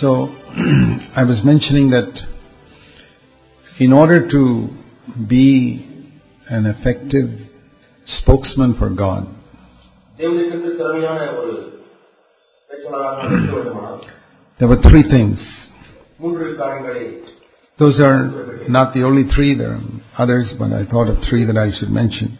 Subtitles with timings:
[0.00, 0.28] So,
[1.16, 2.20] I was mentioning that
[3.80, 4.68] in order to
[5.26, 6.10] be
[6.48, 7.30] an effective
[8.20, 9.26] spokesman for God,
[10.18, 10.30] there
[14.68, 15.38] were three things.
[17.78, 19.80] Those are not the only three, there are
[20.16, 22.38] others, but I thought of three that I should mention.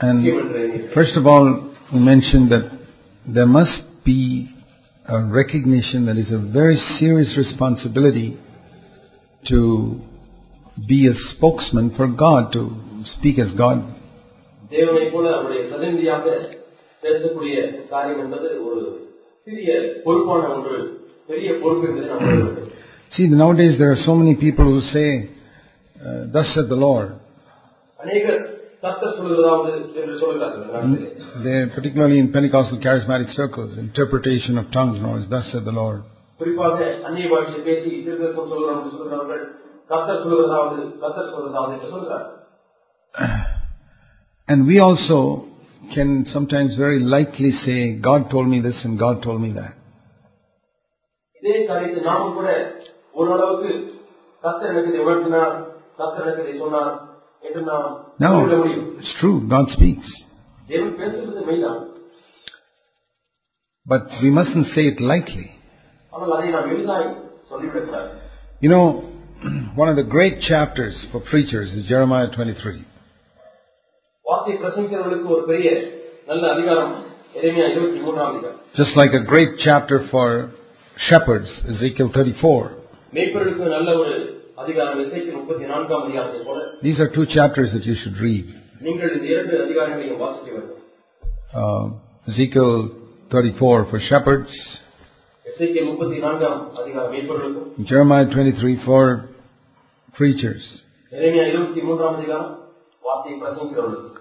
[0.00, 2.70] And first of all, we mentioned that
[3.26, 4.48] there must be
[5.06, 8.38] a recognition that is a very serious responsibility
[9.48, 10.00] to
[10.88, 13.96] be a spokesman for God, to speak as God.
[23.16, 25.30] See, nowadays there are so many people who say,
[25.99, 27.09] uh, Thus said the Lord.
[27.99, 28.39] அநேகர்
[28.83, 31.09] கர்த்தர் சொல்கிறதாவது என்று சொல்கிறார்கள் இந்த நாட்டிலே.
[31.45, 36.01] They, particularly in Pentecostal charismatic circles, interpretation of tongues now is Thus said the Lord.
[36.39, 39.43] குறிப்பாக அந்நிய பாஷையை பேசி திருத்தம் சொல்கிறோம் என்று சொல்கிறவர்கள்
[39.89, 42.25] கர்த்தர் சொல்கிறதாவது கர்த்தர் சொல்கிறதாவது என்று சொல்கிறார்
[44.49, 45.17] And we also
[45.95, 49.73] can sometimes very lightly say, God told me this and God told me that.
[51.43, 52.49] இதே காரியத்தை நாமும் கூட
[53.13, 53.71] ஓரளவுக்கு
[54.43, 55.55] கர்த்தர் எனக்கு இதை உணர்த்தினார்
[58.18, 58.46] no,
[58.98, 59.48] it's true.
[59.48, 60.06] God speaks.
[63.86, 65.50] But we mustn't say it lightly.
[68.60, 68.84] You know,
[69.74, 72.84] one of the great chapters for preachers is Jeremiah 23.
[78.76, 80.52] Just like a great chapter for
[81.08, 82.76] shepherds, Ezekiel 34.
[84.59, 87.95] மேய்ப்பர்களுக்கு நல்ல ஒரு அதிகாரம் இசைக்கு முப்பத்தி நான்காம் அதிகாரத்தை போல These are two chapters that you
[88.01, 88.45] should read.
[88.81, 90.81] நீங்கள் இந்த இரண்டு அதிகாரங்களையும் வாசிக்க வேண்டும்
[91.55, 91.83] Uh,
[92.27, 92.71] Ezekiel
[93.31, 94.53] 34 for shepherds,
[95.45, 99.03] இசைக்கு முப்பத்தி நான்காம் அதிகாரம் மேய்ப்பர்களுக்கும் Jeremiah 23 for
[100.13, 100.65] preachers.
[101.11, 102.51] எளிமையா இருபத்தி மூன்றாம் அதிகாரம்
[103.03, 104.13] வார்த்தை பிரசங்கிக்கிறவர்களுக்கு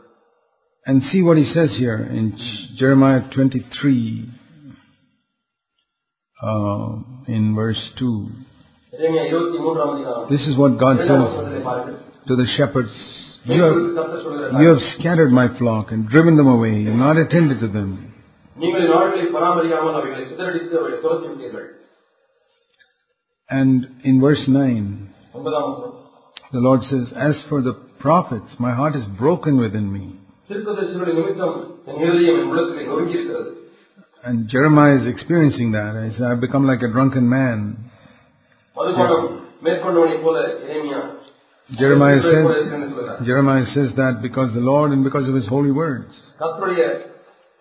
[0.87, 2.25] And see what he says here in
[2.81, 3.93] Jeremiah 23,
[6.41, 6.89] uh,
[7.29, 8.11] in verse 2.
[10.30, 11.08] This is what God says
[12.28, 12.92] to the shepherds.
[13.46, 16.74] You have, you have scattered my flock and driven them away.
[16.82, 18.14] You have not attended to them.
[23.50, 25.10] And in verse 9,
[26.52, 30.18] the Lord says, As for the prophets, my heart is broken within me.
[34.26, 36.04] And Jeremiah is experiencing that.
[36.06, 37.90] He says, I've become like a drunken man.
[38.79, 39.27] மதுபானம்
[39.67, 41.03] மேற்கொண்டவனைப் போல இறைமையா
[41.71, 45.49] Jeremiah போல says, இருக்கிறேன்னு சொல்கிறார் Jeremiah says that because the Lord and because of His
[45.55, 46.11] holy words.
[46.43, 46.83] கர்த்தருடைய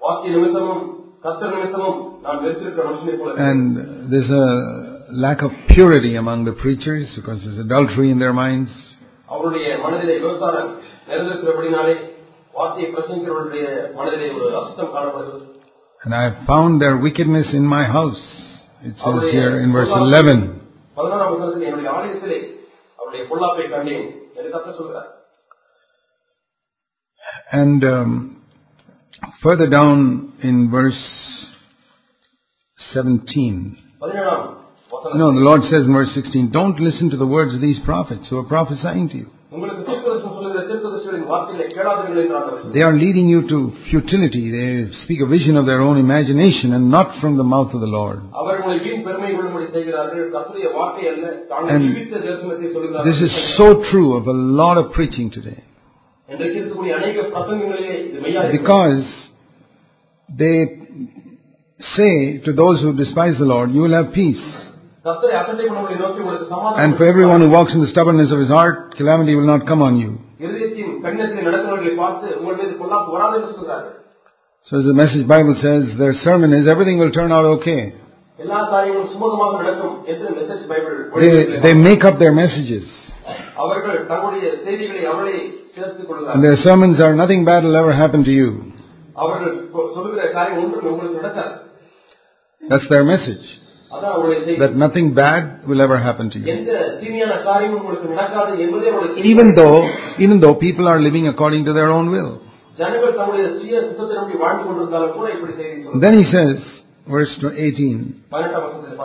[0.01, 0.81] வாக்கிய நிமித்தமும்
[1.25, 3.51] கர்த்தர் நிமித்தமும் நான் வெறுத்திருக்கிற மனுஷனைப் போல இருக்கிறேன்.
[3.51, 3.69] And
[4.13, 4.47] there's a
[5.25, 8.74] lack of purity among the preachers because there's adultery in their minds.
[9.35, 10.72] அவருடைய மனதிலே விவசாரம்
[11.09, 11.96] நிறைந்திருக்கிறபடினாலே
[12.53, 13.66] வார்த்தையை பிரசங்கிக்கிறவருடைய
[14.00, 15.46] மனதிலே ஒரு அசுத்தம் காணப்படுகிறது
[16.01, 18.24] And I have found their wickedness in my house.
[18.90, 20.41] It says here in verse 11.
[20.97, 22.40] பதினாறாம் வசனத்தில் என்னுடைய ஆலயத்திலே
[23.00, 24.07] அவருடைய பொல்லாப்பை கண்டேன்
[24.38, 25.09] என்று கர்த்தர் சொல்கிறார்
[27.62, 28.09] And um,
[29.44, 29.97] further down
[30.50, 31.03] in verse
[32.79, 33.56] 17,
[34.03, 37.51] பதினேழாம் you வசனம் know, the Lord says in verse 16, Don't listen to the words
[37.56, 39.29] of these prophets who are prophesying to you.
[42.72, 44.50] They are leading you to futility.
[44.50, 47.87] They speak a vision of their own imagination and not from the mouth of the
[47.87, 48.21] Lord.
[51.71, 51.83] And
[53.05, 55.62] this is so true of a lot of preaching today.
[58.53, 59.05] Because
[60.37, 60.56] they
[61.97, 64.68] say to those who despise the Lord, you will have peace.
[66.84, 69.81] And for everyone who walks in the stubbornness of his heart, calamity will not come
[69.82, 70.10] on you.
[74.69, 77.94] So as the message Bible says, their sermon is everything will turn out okay.
[81.25, 82.87] They, they make up their messages.
[86.34, 88.50] And their sermons are nothing bad will ever happen to you.
[92.70, 93.46] That's their message
[93.90, 96.46] that nothing bad will ever happen to you.
[99.25, 99.88] Even though,
[100.19, 102.43] even though people are living according to their own will.
[106.05, 106.56] Then he says,
[107.08, 108.25] verse 18,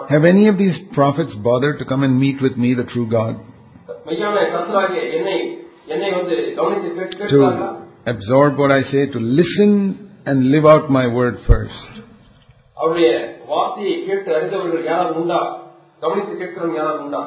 [0.09, 3.38] Have any of these prophets bothered to come and meet with me, the true God?
[7.30, 7.39] To
[8.06, 11.74] absorb what I say, to listen and live out my word first.
[13.52, 15.40] அவருடைய வார்த்தையை கேட்டு அறிந்தவர்கள் யாராவது உண்டா
[16.02, 17.22] கவனித்து கேட்கிறவங்க யாராவது உண்டா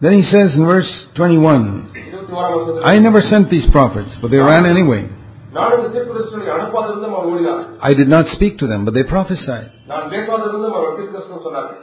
[0.00, 1.64] Then he says in verse 21,
[2.02, 5.00] இருபத்தி ஓராம் வருஷத்துல I never sent these prophets, but they ran anyway.
[5.56, 9.66] நான் இந்த தீர்க்கதரிசனங்களை அனுப்பாதிருந்தும் அவர் ஓடினார் I did not speak to them, but they prophesied.
[9.92, 11.78] நான் பேசாதிருந்தும் அவர் தீர்க்கதரிசனம் சொன்னார்கள்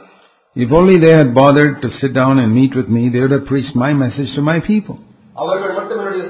[0.56, 3.46] If only they had bothered to sit down and meet with me, they would have
[3.46, 4.96] preached my message to my people.
[5.36, 6.22] அவர்கள் மட்டும் என்னுடைய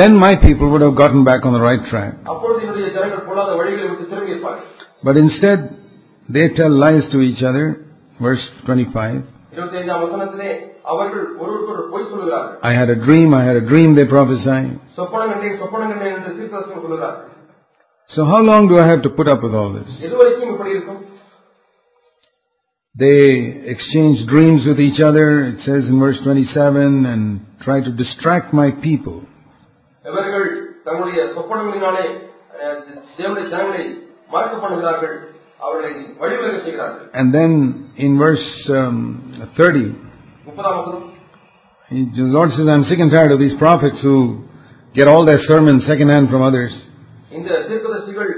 [0.00, 2.12] then my people would have gotten back on the right track.
[5.06, 5.58] But instead,
[6.28, 7.64] they tell lies to each other.
[8.20, 9.22] Verse 25.
[12.62, 14.60] I had a dream, I had a dream, they prophesy.
[18.14, 19.90] So, how long do I have to put up with all this?
[22.91, 27.23] எதுவரைக்கும் இப்படி இருக்கும் They exchange dreams with each other, it says in verse 27, and
[27.61, 29.17] try to distract my people.
[30.05, 30.47] இவர்கள்
[30.87, 32.05] தங்களுடைய சொப்பனங்களினாலே
[32.59, 32.79] அஹ்,
[33.17, 33.83] தேவனுடைய ஜனங்களை
[34.31, 35.15] மறக்க பண்ணுகிறார்கள்
[35.65, 37.51] அவர்களை வழிவிலக செய்கிறார்கள் And then
[38.05, 38.47] in verse
[38.79, 38.97] um,
[39.57, 39.85] 30,
[40.49, 41.05] முப்பதாம் வசனம்
[41.91, 44.15] he- the Lord says, I'm sick and tired of these prophets who
[44.95, 46.73] get all their sermons secondhand from others.
[47.31, 48.31] இந்த தீர்க்கதரிசிகள்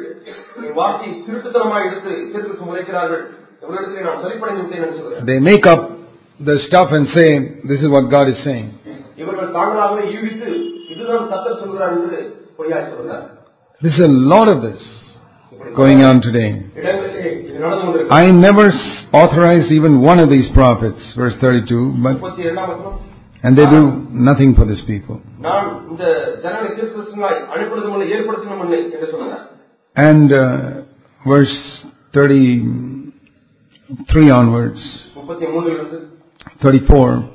[0.61, 3.23] என் வார்த்தையை திருட்டுத்தனமாக எடுத்து தீர்க்க முறைக்கிறார்கள்
[5.26, 5.90] They make up
[6.40, 7.28] the stuff and say,
[7.70, 8.68] this is what God is saying.
[13.82, 14.82] There's a lot of this
[15.76, 16.50] going on today.
[18.10, 18.66] I never
[19.12, 22.20] authorized even one of these prophets, verse 32, but
[23.44, 25.20] and they do nothing for these people.
[29.96, 30.82] And uh,
[31.26, 31.84] verse
[32.14, 32.93] 30.
[34.12, 34.80] 3 onwards,
[36.62, 37.30] 34.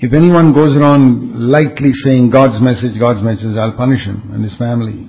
[0.00, 4.54] If anyone goes around lightly saying God's message, God's message, I'll punish him and his
[4.56, 5.08] family.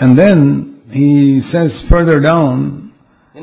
[0.00, 2.92] And then he says further down
[3.36, 3.40] uh,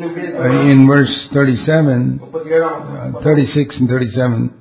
[0.71, 4.51] in verse 37, uh, 36 and 37,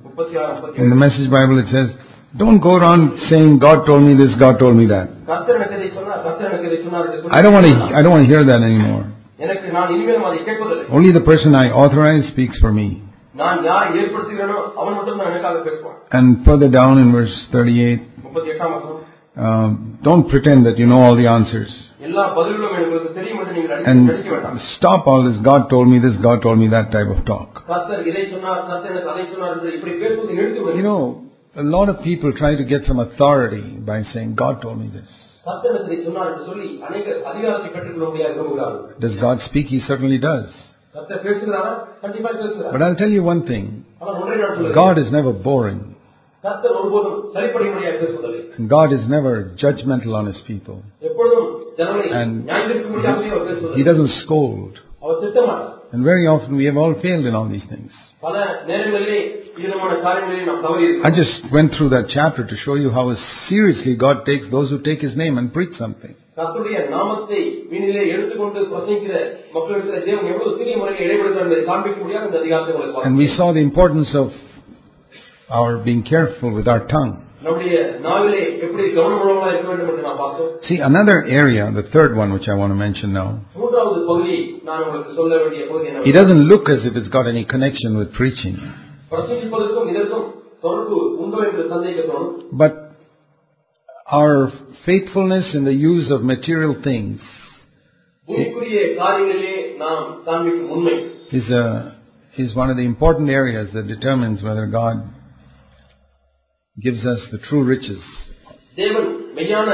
[0.77, 1.89] in the Message Bible it says,
[2.37, 5.07] don't go around saying God told me this, God told me that.
[7.37, 7.75] I don't want to.
[7.97, 9.03] I don't want to hear that anymore.
[10.97, 12.87] Only the person I authorize speaks for me.
[16.11, 18.01] And further down in verse 38,
[19.37, 21.71] um, don't pretend that you know all the answers.
[23.91, 24.09] And
[24.77, 27.49] stop all this, God told me this, God told me that type of talk.
[30.75, 31.24] You know,
[31.57, 35.07] a lot of people try to get some authority by saying, God told me this.
[38.99, 39.67] Does God speak?
[39.67, 40.49] He certainly does.
[40.93, 43.85] But I'll tell you one thing
[44.73, 45.95] God is never boring.
[48.57, 50.83] And God is never judgmental on His people.
[52.11, 52.49] And
[53.75, 54.79] He doesn't scold.
[55.93, 57.91] And very often we have all failed in all these things.
[58.24, 59.18] பல நேரங்களிலே
[59.58, 63.04] விதமான காரியங்களிலே நாம் தவறி I இருக்கிறோம் just went through that chapter to show you how
[63.48, 66.12] seriously God takes those who take His name and preach something.
[66.38, 69.14] கர்த்தருடைய நாமத்தை வீணிலே எடுத்துக்கொண்டு பிரசங்கிக்கிற
[69.54, 73.36] மக்களிடத்தில் தேவன் எவ்வளவு சிறிய முறையில் இடைபெறுகிறார் என்பதை காண்பிக்க முடியாது இந்த அதிகாரத்தை உங்களுக்கு And we பார்த்தோம்.
[73.38, 74.28] saw the importance of
[75.50, 77.14] our being careful with our tongue.
[80.67, 83.39] See, another area, the third one which I want to mention now,
[86.05, 88.57] it doesn't look as if it's got any connection with preaching.
[92.51, 92.73] But
[94.07, 94.51] our
[94.85, 97.21] faithfulness in the use of material things
[101.31, 101.95] is, a,
[102.37, 105.14] is one of the important areas that determines whether God
[106.76, 108.02] gives us the true riches.
[108.76, 109.68] தேவன் மெய்யான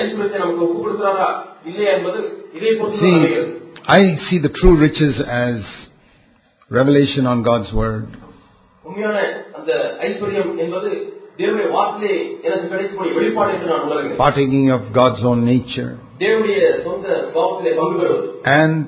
[0.00, 1.28] ஐஸ்வர்யத்தை நமக்கு ஒப்புக் கொடுக்கிறாரா
[1.70, 2.20] இல்லையா என்பது
[2.58, 3.50] இதை பொறுத்து See, அமைகிறது.
[3.96, 5.56] I see the true riches as
[6.70, 8.06] revelation on God's Word,
[8.84, 9.16] உண்மையான
[9.58, 9.70] அந்த
[10.08, 10.90] ஐஸ்வர்யம் என்பது
[11.38, 12.16] தேவனுடைய வார்த்தையிலே
[12.46, 15.90] எனக்கு கிடைக்கக்கூடிய வெளிப்பாடு என்று நான் உணர்கிறேன் partaking of God's own nature,
[16.22, 17.06] தேவனுடைய சொந்த
[17.36, 18.28] பாவத்திலே பங்கு பெறுவது
[18.60, 18.84] and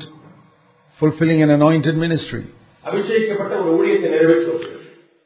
[1.00, 2.45] fulfilling an anointed ministry.
[2.85, 4.62] அபிஷேகிக்கப்பட்ட ஒரு ஊழியத்தை நிறைவேற்றும்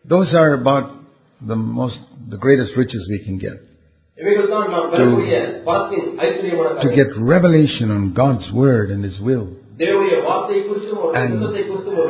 [0.05, 0.87] Those are about
[1.41, 3.58] the most, the greatest riches we can get.
[4.18, 4.24] To,
[6.82, 9.50] to get revelation on God's word and His will.
[9.78, 11.42] And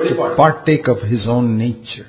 [0.07, 2.05] to partake of His own nature.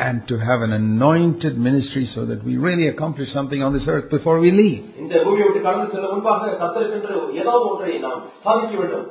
[0.00, 4.10] And to have an anointed ministry so that we really accomplish something on this earth
[4.10, 4.82] before we leave.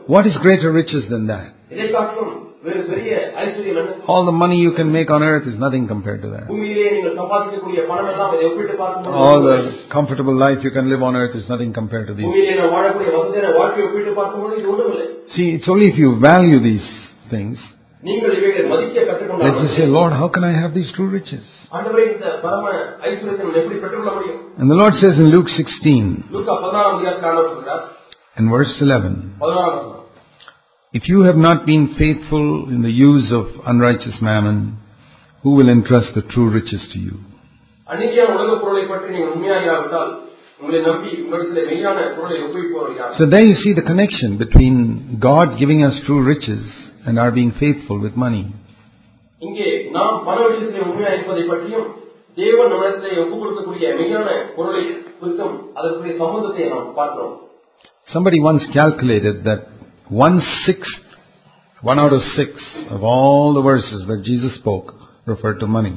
[0.07, 1.53] What is greater riches than that?
[4.07, 6.45] All the money you can make on earth is nothing compared to that.
[9.21, 9.57] All the
[9.95, 12.25] comfortable life you can live on earth is nothing compared to these.
[15.35, 16.87] See, it's only if you value these
[17.29, 17.57] things.
[18.03, 21.43] Let you say, Lord, how can I have these true riches?
[24.59, 26.25] And the Lord says in Luke 16
[28.37, 29.35] and verse 11.
[30.93, 34.77] If you have not been faithful in the use of unrighteous mammon,
[35.41, 37.17] who will entrust the true riches to you?
[43.17, 46.63] So there you see the connection between God giving us true riches
[47.07, 48.53] and our being faithful with money.
[58.13, 59.72] Somebody once calculated that
[60.24, 60.36] one
[60.66, 61.04] sixth,
[61.82, 62.50] one out of six
[62.90, 64.88] of all the verses that Jesus spoke
[65.26, 65.94] referred to money.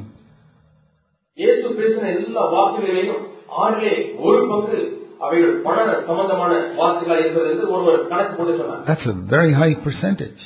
[1.38, 3.22] இயேசு பேசின எல்லா வார்த்தைகளிலேயும்
[3.62, 3.94] ஆறிலே
[4.25, 4.80] ஒரு பங்கு
[5.25, 5.77] அவைகள் பண
[6.08, 10.41] சம்பந்தமான வார்த்தைகளாக இருக்கிறது என்று ஒருவர் கணக்கு போட்டு சொன்னார் That's a very high percentage.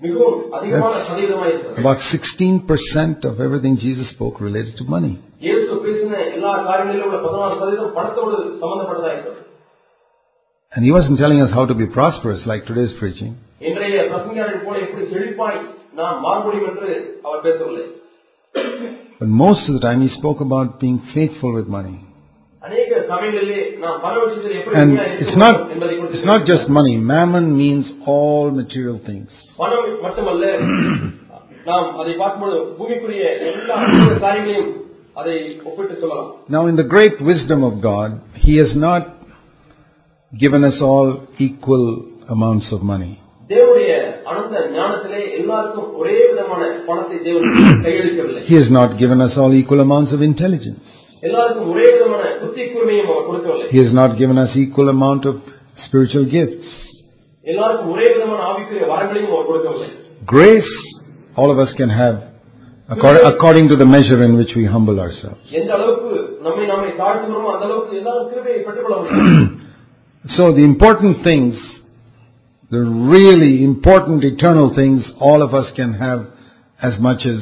[0.00, 5.14] மிகவும் அதிகமான சதவீதமாக இருக்கிறது About 16% of everything Jesus spoke related to money.
[5.46, 9.42] இயேசு பேசின எல்லா காரியங்களிலும் உள்ள பதினாறு சதவீதம் பணத்தோடு சம்பந்தப்பட்டதா இருக்கிறது
[10.72, 13.30] And he wasn't telling us how to be prosperous like today's preaching.
[13.68, 15.60] இன்றைய பிரசங்கியாரின் போல எப்படி செழிப்பாய்
[16.00, 16.90] நாம் மாற முடியும் என்று
[17.26, 17.86] அவர் பேசவில்லை
[19.20, 21.96] But most of the time he spoke about being faithful with money.
[22.62, 26.28] அநேக சமயங்களிலே நாம் பண விஷயத்தில் எப்படி And உண்மையா இருக்க it's வேண்டும் not, என்பதை குறித்து it's
[26.32, 26.94] not just money.
[27.12, 29.30] Mammon means all material things.
[29.60, 30.46] பணம் மட்டுமல்ல
[31.68, 33.76] நாம் அதை பார்க்கும்போது பூமிக்குரிய எல்லா
[34.24, 34.70] காரியங்களையும்
[35.20, 35.36] அதை
[35.68, 38.10] ஒப்பிட்டு சொல்லலாம் Now in the great wisdom of God,
[38.46, 39.02] he has not
[40.32, 41.08] given us all
[41.38, 41.86] equal
[42.28, 43.12] amounts of money.
[43.50, 43.92] தேவனுடைய
[44.30, 47.46] அனந்த ஞானத்திலே எல்லாருக்கும் ஒரே விதமான பணத்தை தேவன்
[47.86, 50.82] கையளிக்கவில்லை He has not given us all equal amounts of intelligence.
[51.28, 55.36] எல்லாருக்கும் ஒரே விதமான புத்தி கூர்மையும் அவர் கொடுக்கவில்லை He has not given us equal amount of
[55.84, 56.68] spiritual gifts.
[57.46, 59.90] எல்லாருக்கும் ஒரே விதமான ஆவிக்குரிய வரங்களையும் அவர் கொடுக்கவில்லை
[60.34, 60.72] Grace,
[61.40, 62.16] all of us can have
[62.88, 65.40] according, according to the measure in which we humble ourselves.
[65.60, 66.10] எந்த அளவுக்கு
[66.46, 69.48] நம்மை நம்மை தாழ்த்துகிறோமோ அந்த அளவுக்கு எல்லாரும் கிருபையை பெற்றுக்கொள்ள முடியும்
[70.36, 71.54] So the important things,
[72.70, 72.82] the
[73.14, 76.20] really important eternal things, all of us can have
[76.82, 77.40] as much as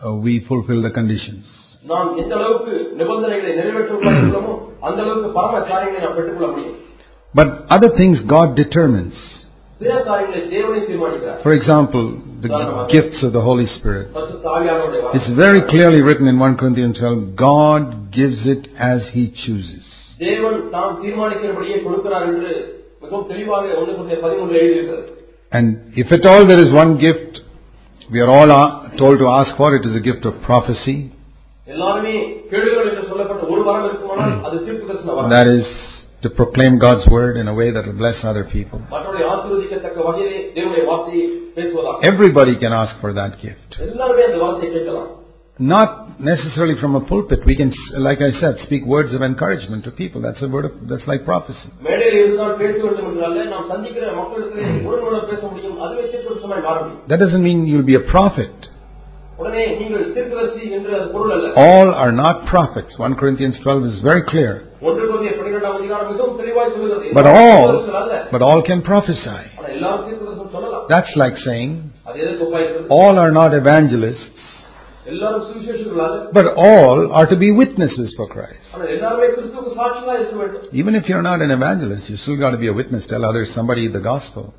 [0.00, 1.44] uh, we fulfill the conditions.
[1.86, 4.52] நாம் எந்த அளவுக்கு நிபந்தனைகளை நிறைவேற்றுகிறோமோ
[4.88, 6.78] அந்த அளவுக்கு பரம காரியங்களை நாம் பெற்றுக்கொள்ள முடியும்
[7.34, 9.16] But other things God determines.
[9.80, 12.04] பிற காரியங்களை தேவனை தீர்மானிக்கிறார் For example,
[12.44, 12.50] the
[12.94, 14.06] gifts of the Holy Spirit.
[14.16, 15.18] பரிசுத்த ஆவியானவருடைய வாக்கு.
[15.18, 17.18] It's very clearly written in 1 Corinthians 12,
[17.50, 17.82] God
[18.20, 19.84] gives it as He chooses.
[20.20, 22.52] தேவன் தாம் தீர்மானிக்கிறபடியே கொடுக்கிறார் என்று
[23.02, 25.10] மிகவும் தெளிவாக ஒன்று கொஞ்சம் பதிமூன்று எழுதியிருக்கிறது
[25.52, 25.66] And
[26.02, 27.32] if at all there is one gift,
[28.10, 28.62] we are all uh,
[29.00, 30.96] told to ask for, it is a gift of prophecy.
[31.66, 32.14] எல்லாருமே
[32.50, 35.68] கேளுங்கள் என்று சொல்லப்பட்ட ஒரு வரம் இருக்குமானால் அது தீர்ப்பு தரிசன வரம் That is
[36.22, 38.80] to proclaim God's word in a way that will bless other people.
[38.92, 43.70] மற்றவர்களை ஆசீர்வதிக்கத்தக்க வகையிலே தேவனுடைய வார்த்தையை பேசுவதாக Everybody can ask for that gift.
[45.60, 47.40] எல்லாருமே அந்த வார்த்தையை கேட்கலாம் Not necessarily from a pulpit.
[47.46, 50.18] We can, like I said, speak words of encouragement to people.
[50.20, 51.68] That's a word of, that's like prophecy.
[51.86, 56.76] மேடையில் இருந்தால் பேச வேண்டும் என்று அல்ல நாம் சந்திக்கிற மக்களுக்கு உடனுடன் பேச முடியும் அதுவே தீர்க்கதரிசனமாய் மாற
[56.80, 58.54] முடியும் That doesn't mean you'll be a prophet.
[59.42, 62.92] உடனே நீங்கள் தீர்க்கதரிசி என்று அது பொருள் அல்ல All are not prophets.
[63.06, 64.52] 1 Corinthians 12 is very clear.
[64.88, 68.82] ஒன்று குழந்தைய பன்னிரெண்டாம் அதிகாரம் மிகவும் தெளிவாய் சொல்லுகிறது But எல்லாரும் all, தீர்க்கதரிசிகள் அல்ல but all can
[68.92, 69.38] prophesy.
[69.58, 71.70] ஆனா எல்லாரும் தீர்க்கதரிசனம் சொல்லலாம் That's like saying,
[72.08, 74.47] அது எதற்கு ஒப்பாயிருக்கிறது all are not evangelists, எல்லாரும் சுவிசேஷர்கள் அல்ல
[76.33, 78.65] But all are to be witnesses for Christ.
[80.73, 83.05] Even if you're not an evangelist, you still got to be a witness.
[83.07, 84.53] Tell others somebody the gospel.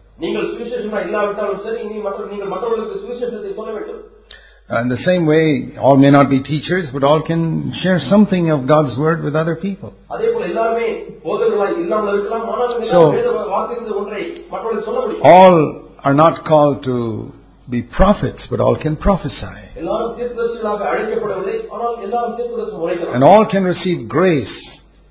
[4.72, 8.68] And the same way, all may not be teachers, but all can share something of
[8.68, 9.92] God's word with other people.
[12.92, 13.00] So,
[15.24, 15.56] all
[16.04, 17.32] are not called to
[17.69, 19.55] be prophets, but all can prophesy.
[19.81, 24.55] எல்லாரும் தீர்க்கதரிசிகளாக அழைக்கப்படவில்லை ஆனால் எல்லாரும் தீர்க்கதரிசனம் உரைக்கலாம் And all can receive grace,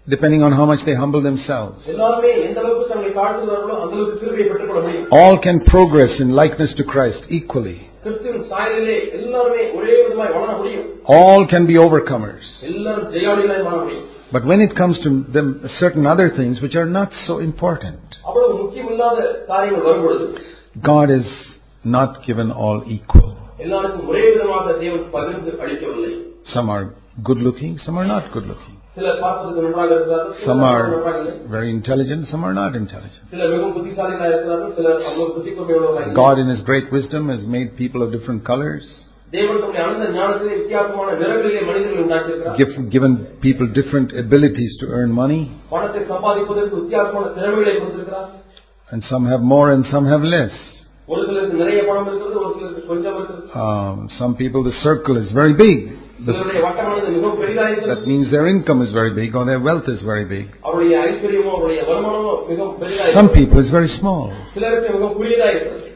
[0.06, 1.78] depending on how much they humble themselves.
[1.94, 6.72] எல்லாருமே எந்த அளவுக்கு தங்களை தாழ்த்துகிறார்களோ அந்த அளவுக்கு கிருபையை பெற்றுக்கொள்ள முடியும் All can progress in likeness
[6.80, 7.78] to Christ equally.
[8.04, 10.86] கிறிஸ்துவின் சாயலிலே எல்லாருமே ஒரே விதமாய் வளர முடியும்
[11.16, 12.44] All can be overcomers.
[12.70, 15.48] எல்லாரும் ஜெயாளிகளாய் மாற முடியும் But when it comes to them,
[15.80, 19.18] certain other things which are not so important, அவ்வளவு முக்கியமில்லாத
[19.50, 20.26] காரியங்கள் வரும்பொழுது
[20.92, 21.28] God is
[21.96, 23.30] not given all equal.
[23.64, 26.12] எல்லாருக்கும் ஒரே விதமாக தேவன் பகிர்ந்து அளிக்கவில்லை
[26.54, 26.84] Some are
[27.22, 28.74] good looking, some are not good looking.
[28.96, 33.24] சிலர் பார்ப்பதற்கு நன்றாக இருக்கிறார்கள் Some சிலர் are நன்றாக இல்லை very intelligent, some are not intelligent.
[33.32, 36.18] சிலர் மிகவும் புத்திசாலிகளாக இருக்கிறார்கள் சிலர் அவ்வளவு புத்தி கூர்மையுள்ளவர்களாக இல்லை.
[36.22, 38.86] God, in His great wisdom, has made people of different colors,
[39.32, 43.12] தேவன் தம்முடைய அனந்த ஞானத்திலே வித்தியாசமான நிறங்களிலே மனிதர்களை உண்டாக்கியிருக்கிறார் give- given
[43.46, 45.40] people different abilities to earn money,
[45.72, 48.28] பணத்தை சம்பாதிப்பதற்கு வித்தியாசமான திறமைகளை கொடுத்திருக்கிறார்
[48.90, 50.56] and some have more and some have less.
[51.12, 55.28] ஒரு சிலருக்கு நிறைய பணம் இருக்கிறது ஒரு சிலருக்கு கொஞ்சம் இருக்கிறது Um, some people, the circle is
[55.40, 55.76] very big.
[56.18, 59.62] The- சிலருடைய வட்டமானது மிகவும் பெரிதாக that இருக்கிறது means their income is very big or their
[59.68, 60.44] wealth is very big.
[60.68, 64.24] அவருடைய ஐஸ்வர்யமோ அவருடைய வருமானமோ மிகவும் பெரிதாக Some இருக்கிறது people it's very small.
[64.54, 65.90] சிலருக்கு மிகவும் குறுகியதாக இருக்கிறது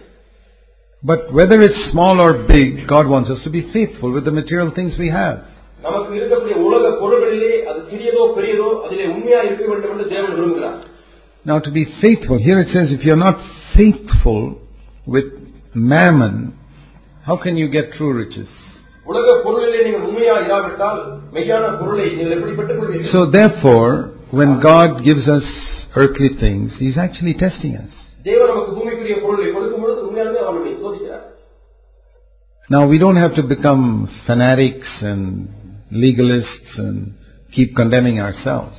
[1.02, 4.70] But whether it's small or big, God wants us to be faithful with the material
[4.78, 5.36] things we have.
[5.82, 10.78] நமக்கு இருக்கக்கூடிய உலக பொருள்களிலே அது சிறியதோ பெரியதோ அதிலே உண்மையா இருக்க வேண்டும் என்று தேவன் விரும்புகிறார்
[11.46, 13.38] Now to be faithful, here it says if you're not
[13.76, 14.40] faithful
[15.05, 15.25] with
[15.73, 16.57] mammon,
[17.25, 18.47] how can you get true riches?
[23.11, 25.43] So therefore, when God gives us
[25.95, 27.91] earthly things, He's actually testing us.
[32.69, 35.49] Now we don't have to become fanatics and
[35.91, 37.13] legalists and
[37.51, 38.77] keep condemning ourselves.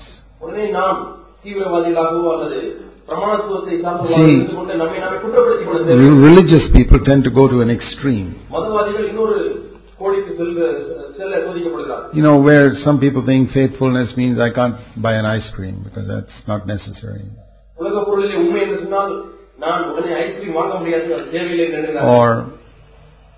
[3.04, 4.48] See,
[6.28, 8.34] religious people tend to go to an extreme.
[12.14, 16.08] You know, where some people think faithfulness means I can't buy an ice cream because
[16.08, 17.30] that's not necessary.
[22.02, 22.52] Or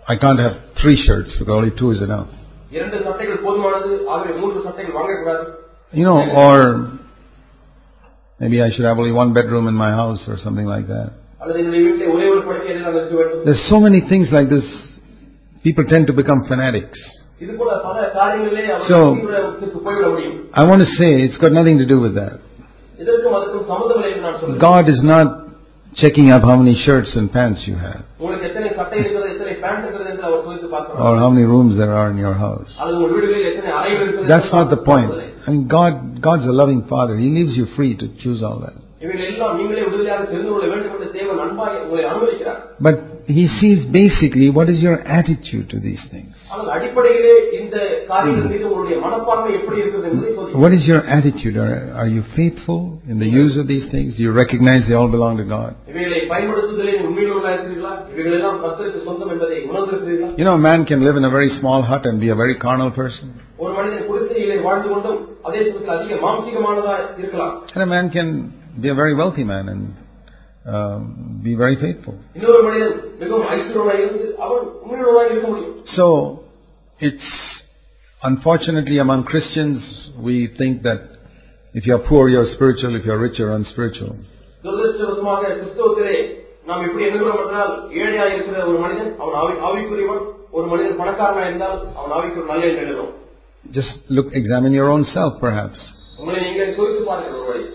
[0.08, 2.28] I can't have three shirts because only two is enough.
[5.92, 6.95] You know, or
[8.40, 11.08] Maybe I should have only one bedroom in my house or something like that.
[13.46, 14.66] There's so many things like this.
[15.66, 16.98] People tend to become fanatics.
[18.92, 18.98] So,
[20.60, 22.36] I want to say it's got nothing to do with that.
[24.66, 25.26] God is not
[26.02, 28.00] checking up how many shirts and pants you have.
[31.04, 32.70] or how many rooms there are in your house.
[34.32, 35.10] That's not the point.
[35.46, 37.16] And God, God's a loving Father.
[37.16, 38.74] He leaves you free to choose all that.
[42.80, 42.94] But
[43.26, 46.34] he sees basically what is your attitude to these things.
[50.54, 51.56] What is your attitude?
[51.56, 54.16] Are, are you faithful in the use of these things?
[54.16, 55.76] Do you recognize they all belong to God?
[60.36, 62.58] You know, a man can live in a very small hut and be a very
[62.58, 63.45] carnal person.
[63.57, 68.29] ஒரு மனிதன் குடிசையிலே வாழ்ந்து கொண்டும் அதே சமயத்தில் அதிக மாம்சீகமானதா இருக்கலாம் And a man can
[68.83, 69.83] be a very wealthy man and
[70.65, 71.01] um,
[71.45, 72.15] be very faithful.
[72.37, 76.05] இன்னொரு மனிதன் மிகவும் ஐஸ்வர்யமாய் இருந்து அவன் உண்மையுள்ளவராக இருக்க முடியும் So,
[76.99, 77.29] it's
[78.21, 79.79] unfortunately among Christians,
[80.19, 81.01] we think that
[81.75, 84.13] if you're poor, you're spiritual, if you're rich, you're unspiritual.
[84.65, 86.17] துரதிருஷ்டவசமாக கிறிஸ்தவத்திலே
[86.67, 90.25] நாம் எப்படி எண்ணுகிறோம் என்றால் ஏழையா இருக்கிற ஒரு மனிதன் அவன் ஆவி ஆவிக்குரியவன்
[90.57, 93.13] ஒரு மனிதன் பணக்காரனா இருந்தால் அவன் ஆவிக்குரிய நல்ல என்று எண்ணுகிறோம்
[93.72, 95.78] just look, examine your own self perhaps.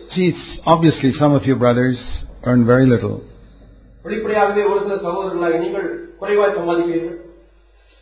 [0.09, 1.97] See, it's obviously some of you brothers
[2.43, 3.23] earn very little.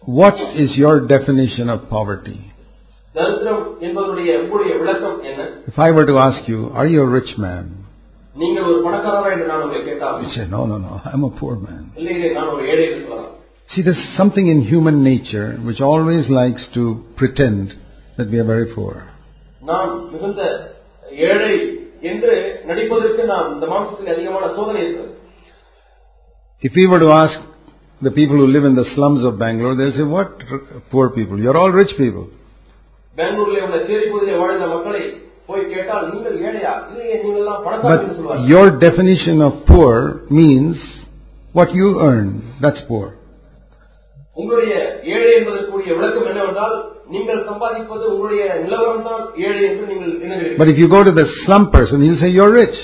[0.06, 2.52] What is your definition of poverty?
[5.68, 7.86] If I were to ask you, are you a rich man?
[10.24, 11.92] You say, no, no, no, I'm a poor man.
[13.76, 17.74] See, there's something in human nature which always likes to pretend
[18.18, 19.08] that we are very poor.
[26.62, 27.40] If we were to ask
[28.02, 30.42] the people who live in the slums of Bangalore, they'll say, What
[30.90, 31.40] poor people?
[31.40, 32.30] You're all rich people.
[33.16, 33.26] But
[38.48, 40.78] your definition of poor means
[41.54, 42.56] what you earn.
[42.62, 43.16] That's poor.
[44.39, 44.75] உங்களுடைய
[45.15, 46.77] ஏழை என்பதற்குரிய விளக்கம் என்னவென்றால்
[47.15, 51.27] நீங்கள் சம்பாதிப்பது உங்களுடைய நிலவரம் தான் ஏழை என்று நீங்கள் எண்ணுகிறீர்கள் But if you go to the
[51.41, 52.79] slum person, he'll say, you're rich.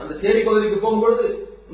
[0.00, 1.26] அந்த சேரி பகுதிக்கு போகும்பொழுது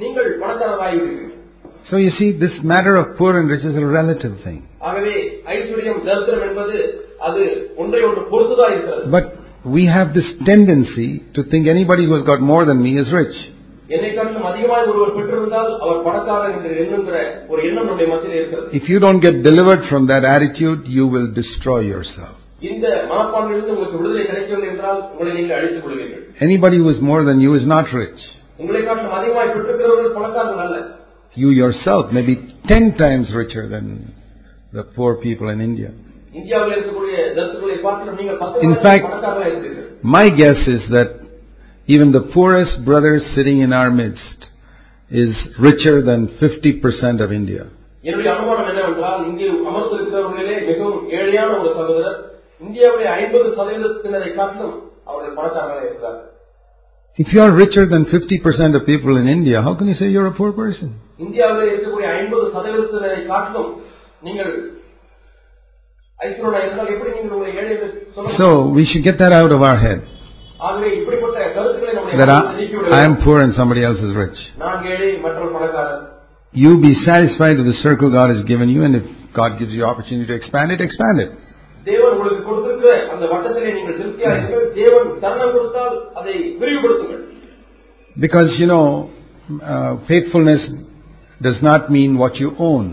[0.03, 1.37] நீங்கள் பணக்காரராகிவிடுவீர்கள்
[1.85, 4.59] So you see, this matter of poor and rich is a relative thing.
[4.89, 5.15] ஆகவே
[5.55, 6.77] ஐஸ்வர்யம் தரித்திரம் என்பது
[7.29, 7.43] அது
[7.83, 9.27] ஒன்றை ஒன்று பொறுத்துதான் இருக்கிறது But
[9.77, 13.39] we have this tendency to think anybody who has got more than me is rich.
[18.74, 22.36] If you don't get delivered from that attitude, you will destroy yourself.
[26.42, 28.20] Anybody who is more than you is not rich.
[31.36, 34.14] You yourself may be ten times richer than
[34.74, 35.92] the poor people in India.
[38.62, 39.06] In fact,
[40.02, 41.25] my guess is that
[41.89, 44.41] even the poorest brother sitting in our midst
[45.11, 47.63] is richer than 50% of India.
[48.05, 52.19] என்னுடைய அனுமானம் என்னவென்றால் இங்கே அமர்ந்திருக்கிறவர்களிலே மிகவும் ஏழையான ஒரு சகோதரர்
[52.63, 56.19] இந்தியாவுடைய ஐம்பது சதவீதத்தினரை காட்டிலும் அவர்கள் பணக்காரர்களாக இருக்கிறார்
[57.19, 60.29] If you are richer than 50% of people in India, how can you say you're
[60.29, 60.89] a poor person?
[61.25, 63.71] இந்தியாவில் இருக்கக்கூடிய ஐம்பது சதவீதத்தினரை காட்டிலும்
[64.27, 64.53] நீங்கள்
[66.19, 68.47] ஐஸ்வரனா இருந்தால் எப்படி நீங்கள் உங்களை ஏழை என்று சொல்ல So
[68.79, 70.01] we should get that out of our head.
[70.61, 71.14] ஆகவே இப்படிப்பட்ட கருத்துக்களை நம்முடைய
[72.15, 74.39] That மனதில் I, நீக்கிவிட I am poor and somebody else is rich.
[74.63, 76.01] நான் ஏழை மற்றவர் பணக்காரர்
[76.55, 79.05] You be satisfied with the circle God has given you and if
[79.39, 81.31] God gives you opportunity to expand it, expand it.
[81.87, 87.23] தேவன் உங்களுக்கு கொடுத்திருக்கிற அந்த வட்டத்திலே நீங்கள் திருப்தியா இருங்கள் தேவன் தருணம் கொடுத்தால் அதை விரிவுபடுத்துங்கள்
[88.17, 88.85] Because, you know,
[89.65, 90.63] uh, faithfulness
[91.41, 92.87] does not mean what you own.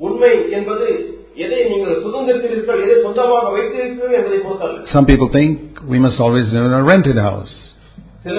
[0.00, 0.86] உண்மை என்பது
[1.44, 5.52] எதை நீங்கள் சுதந்திரத்தீர்கள் எதை சொந்தமாக வைத்திருக்கிறீர்கள் என்பதை பொறுத்தல்ல Some people think
[5.92, 7.54] we must always live in a rented house.
[8.23, 8.31] we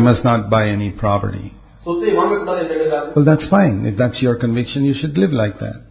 [0.00, 1.54] must not buy any property.
[1.86, 3.86] Well, that's fine.
[3.86, 5.90] If that's your conviction, you should live like that.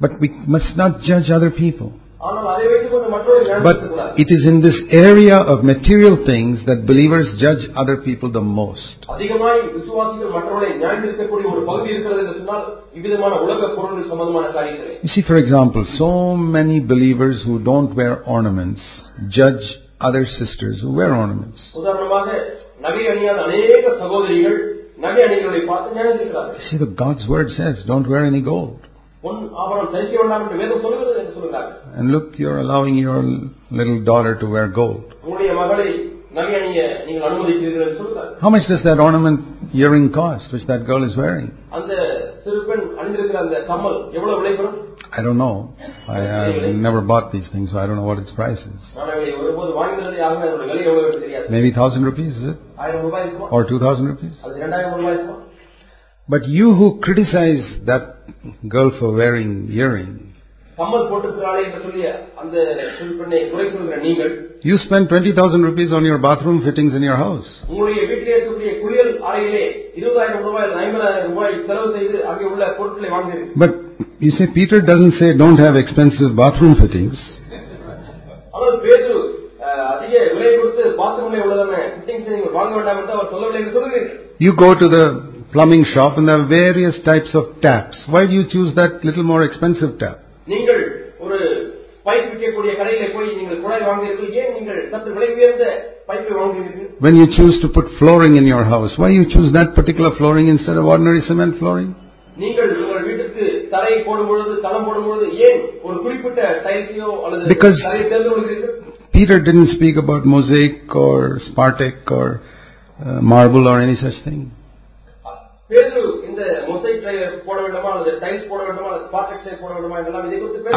[0.00, 1.92] But we must not judge other people.
[2.20, 3.78] But
[4.18, 9.06] it is in this area of material things that believers judge other people the most.
[15.02, 18.82] You see, for example, so many believers who don't wear ornaments
[19.30, 19.62] judge
[19.98, 21.58] other sisters who wear ornaments.
[26.70, 28.80] See, the God's word says, don't wear any gold.
[31.98, 33.22] And look, you're allowing your
[33.70, 35.04] little daughter to wear gold.
[38.40, 39.40] How much does that ornament
[39.74, 41.48] earring cost, which that girl is wearing?
[45.12, 45.74] I don't know.
[46.08, 48.82] I have never bought these things, so I don't know what its price is.
[51.50, 52.58] Maybe thousand rupees, is it?
[53.50, 54.34] Or two thousand rupees?
[56.29, 58.03] But you who criticize that
[58.67, 60.13] girl for wearing earring,
[60.77, 62.01] கம்மல் போட்டிருக்கிறாளே என்று சொல்லி
[62.41, 62.55] அந்த
[62.95, 64.31] சிறு பெண்ணை குறை சொல்கிற நீங்கள்
[64.69, 67.49] you spend twenty thousand rupees on your bathroom fittings in your house.
[67.69, 69.63] உங்களுடைய வீட்டிலே இருக்கக்கூடிய குளியல் அறையிலே
[69.99, 73.73] இருபதாயிரம் ரூபாய் அல்லது ஐம்பதாயிரம் ரூபாய் செலவு செய்து அங்கே உள்ள பொருட்களை வாங்குகிறீர்கள் But
[74.25, 77.19] you say Peter doesn't say don't have expensive bathroom fittings.
[78.55, 79.13] ஆனால் பேரு
[79.65, 84.11] அஹ், அதிக விலை கொடுத்து பாத்ரூம்ல உள்ளதான ஃபிட்டிங்ஸ் நீங்கள் வாங்க வேண்டாம் என்று அவர் சொல்லவில்லை என்று சொல்கிறீர்கள்
[84.39, 85.05] You go to the
[85.53, 87.97] plumbing shop and there are various types of taps.
[88.13, 90.17] Why do you choose that little more expensive tap?
[90.53, 90.81] நீங்கள்
[91.25, 91.37] ஒரு
[92.07, 95.65] பைப் விற்கக்கூடிய கடையில போய் நீங்கள் குழாய் வாங்குகிறீர்கள் ஏன் நீங்கள் சற்று விலை உயர்ந்த
[96.09, 99.69] பைப்பை வாங்குகிறீர்கள் When you choose to put flooring in your house, why you choose that
[99.79, 101.89] particular flooring instead of ordinary cement flooring?
[102.43, 103.43] நீங்கள் உங்கள் வீட்டுக்கு
[103.73, 108.73] தரை போடும் பொழுது தளம் போடும் பொழுது ஏன் ஒரு குறிப்பிட்ட டைல்ஸையோ அல்லது Because- தரையை தேர்ந்து கொள்கிறீர்கள்
[109.17, 112.25] Peter didn't speak about mosaic or Spartak or
[112.99, 114.41] uh, marble or any such thing.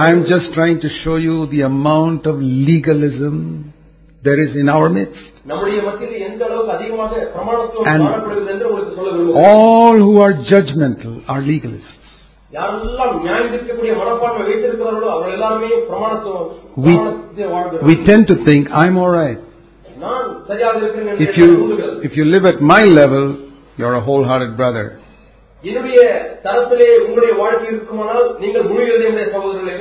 [0.06, 2.36] I am just trying to show you the amount of
[2.70, 3.36] legalism
[4.26, 5.34] there is in our midst.
[7.86, 8.02] And
[9.52, 12.00] all who are judgmental are legalists.
[16.78, 16.94] We,
[17.88, 19.40] we tend to think, I'm alright.
[21.26, 21.48] If you,
[22.08, 23.26] if you live at my level,
[23.78, 25.00] you're a wholehearted brother.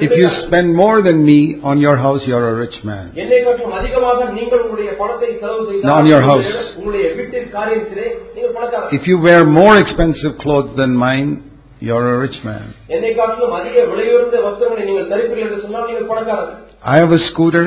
[0.01, 3.11] If you spend more than me on your house, you're a rich man.
[5.83, 6.47] Not on your house.
[8.93, 11.29] If you wear more expensive clothes than mine,
[11.81, 12.75] you're a rich man.
[16.85, 17.67] I have a scooter.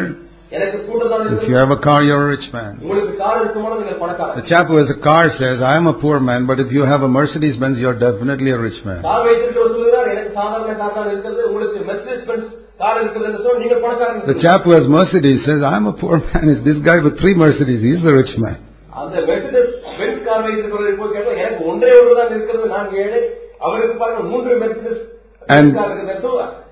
[0.55, 2.70] எனக்கு scooter தான் If இருக்கு you have a car, you're a rich man.
[2.85, 5.96] உங்களுக்கு car இருக்குமானால் நீங்கள் The பணக்காரர் chap who has a car says, I am a
[6.01, 8.99] poor man, but if you have a Mercedes Benz, you're definitely a rich man.
[9.09, 12.49] Car வைத்திருக்கிறவர் சொல்லுகிறார் எனக்கு சாதாரண car தான் இருக்கிறது உங்களுக்கு மெர்சிடிஸ் பென்ஸ்
[12.81, 15.87] கார் இருக்கிறது என்று சொன்னால் நீங்கள் பணக்காரர் என்று The chap who has Mercedes says, I am
[15.87, 16.44] a poor man.
[16.55, 17.81] It's this guy with three Mercedes.
[17.88, 18.59] He's the rich man.
[19.01, 23.20] அந்த மெர்சிடஸ் பென்ஸ் கார் வைத்திருக்கிறவரை போய் கேட்டால் எனக்கு ஒன்றே ஒன்று தான் இருக்கிறது நான் ஏழை
[23.66, 25.03] அவருக்கு பாருங்க மூன்று Mercedes
[25.47, 25.75] and,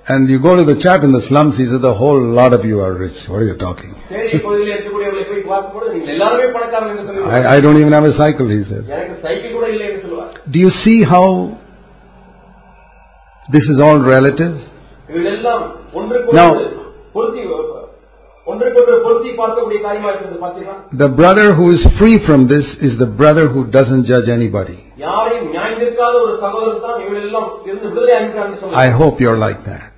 [0.08, 2.66] and you go to the chap in the slums, he says, the whole lot of
[2.66, 3.16] you are rich.
[3.30, 3.94] What are you talking?
[7.30, 8.84] I, I don't even have a cycle, he says.
[10.52, 11.58] Do you see how
[13.52, 14.58] this is all relative?
[16.34, 16.50] Now,
[21.04, 24.78] the brother who is free from this is the brother who doesn't judge anybody.
[28.76, 29.94] I hope you're like that.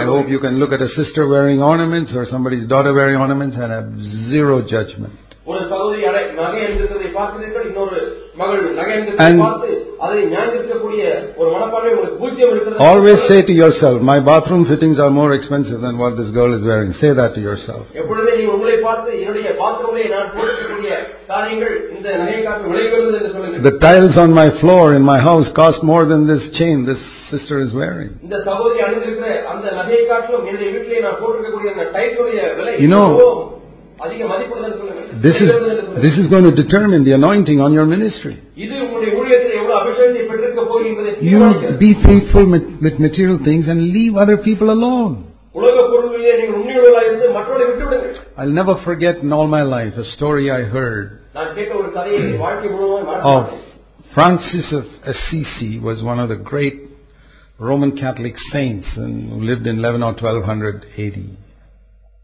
[0.00, 3.56] I hope you can look at a sister wearing ornaments or somebody's daughter wearing ornaments
[3.60, 3.88] and have
[4.30, 5.27] zero judgment.
[5.47, 7.97] ஒரு சகோதரி அடை நகை அணிந்திருக்கிறதை பார்க்கிறீர்கள் இன்னொரு
[8.41, 9.71] மகள் நகை அணிந்திருக்கிறதை And- பார்த்து
[10.05, 11.01] அதை நியாயந்திருக்கக்கூடிய
[11.39, 15.79] ஒரு மனப்பான்மை உங்களுக்கு பூஜ்யம் இருக்கிறது Always say to yourself, my bathroom fittings are more expensive
[15.85, 16.91] than what this girl is wearing.
[17.01, 17.83] Say that to yourself.
[18.01, 20.93] எப்பொழுதுமே நீங்கள் உங்களை பார்த்து என்னுடைய பாத்திரங்களே நான் போட்டிருக்கக்கூடிய
[21.27, 25.49] காரியங்கள் இந்த நகையை காட்டு விளைகிறது என்று சொல்லுங்கள் The tiles on my floor in my house
[25.61, 27.01] cost more than this chain this
[27.33, 28.11] sister is wearing.
[28.27, 33.07] இந்த சகோதரி அணிந்திருக்கிற அந்த நகையை காட்டிலும் என்னுடைய வீட்டிலே நான் போட்டிருக்கக்கூடிய அந்த டைட்டுடைய விலை You know,
[35.22, 35.50] this is,
[36.02, 38.40] this is going to determine the anointing on your ministry.
[38.54, 38.68] You
[41.78, 45.32] be faithful with material things and leave other people alone.
[48.36, 51.20] I'll never forget in all my life a story I heard
[53.24, 53.60] of
[54.14, 56.82] Francis of Assisi was one of the great
[57.58, 61.47] Roman Catholic saints and who lived in 11 or 1200 AD.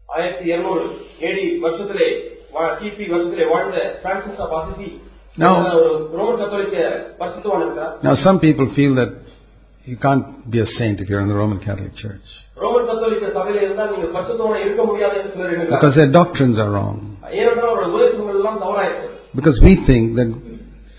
[0.08, 0.84] ஆயிரத்தி இருநூறு
[1.28, 2.08] ஏடி வருஷத்திலே
[2.54, 4.88] வா- கிபி வருஷத்திலே வாழ்ந்த Francis of Assisi
[5.38, 5.82] Now- ஒரு
[6.18, 6.78] Roman கத்தோலிக்க
[7.20, 9.12] பரிசுத்தவான் இருக்கிறார் Now some people feel that
[9.86, 12.28] you can't be a saint if you're in the Roman Catholic Church
[12.62, 16.70] Roman கத்தோலிக்க சபையில இருந்தால் நீங்கள் பரிசுத்தவனை இருக்க முடியாது என்று சிலர் எண்ணுகிறார் because their doctrines are
[16.74, 16.96] wrong.
[17.38, 19.08] ஏனென்றால் அவருடைய உபதேசங்கள் எல்லாம் தவறா இருக்கு
[19.38, 20.30] Because we think that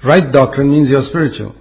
[0.03, 1.51] right doctrine means you're spiritual.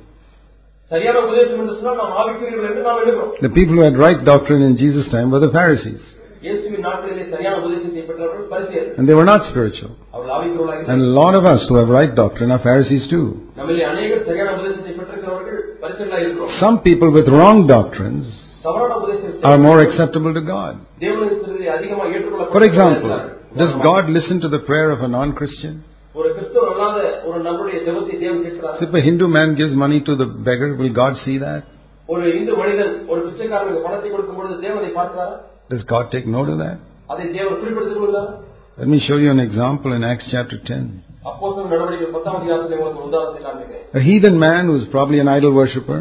[0.91, 4.63] சரியான உபதேசம் என்று சொன்னால் நாம் ஆவிக்குரியவர்கள் என்று நாம் எழுதுகிறோம் The people who had right doctrine
[4.69, 6.03] in Jesus' time were the Pharisees.
[6.45, 9.91] இயேசுவின் நாட்களிலே சரியான உபதேசத்தை பெற்றவர்கள் பரிசெயர்கள் And they were not spiritual.
[10.15, 13.27] அவர்கள் ஆவிக்குரியவர்களாக And a lot of us who have right doctrine are Pharisees too.
[13.59, 18.29] நம்மிலே அநேகர் சரியான உபதேசத்தை பெற்றிருக்கிறவர்கள் பரிசுகளாக இருக்கிறோம் Some people with wrong doctrines
[18.65, 20.73] தவறான உபதேசத்தை are more acceptable to God.
[21.05, 22.09] தேவனுக்கு அதிகமாக
[22.57, 25.75] For example, ஏற்றுக்கொள்ள does God listen to the prayer of a non-Christian?
[26.15, 26.99] ஒரு கிறிஸ்தவர் அல்லாத
[27.29, 30.71] ஒரு நபருடைய ஜெபத்தை தேவன் கேட்கிறார் So if a Hindu man gives money to the beggar,
[30.81, 31.63] will God see that?
[32.09, 35.37] ஒரு இந்து மனிதன் ஒரு பிச்சைக்காரனுக்கு பணத்தை கொடுக்கும் பொழுது தேவனை பார்க்கிறாரா
[35.71, 36.79] Does God take note of that?
[37.13, 38.33] அதை தேவன் குறிப்பிடுத்திக் கொள்கிறாரா
[38.79, 40.83] Let me show you an example in Acts chapter 10.
[41.31, 45.53] அப்போஸ்தலர் நடவடிக்கை பத்தாம் அதிகாரத்தில் உங்களுக்கு ஒரு உதாரணத்தை காண்பிக்கிறேன் A heathen man who's probably an idol
[45.61, 45.99] worshipper,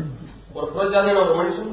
[0.58, 1.72] ஒரு புறஜாதியான ஒரு மனுஷன்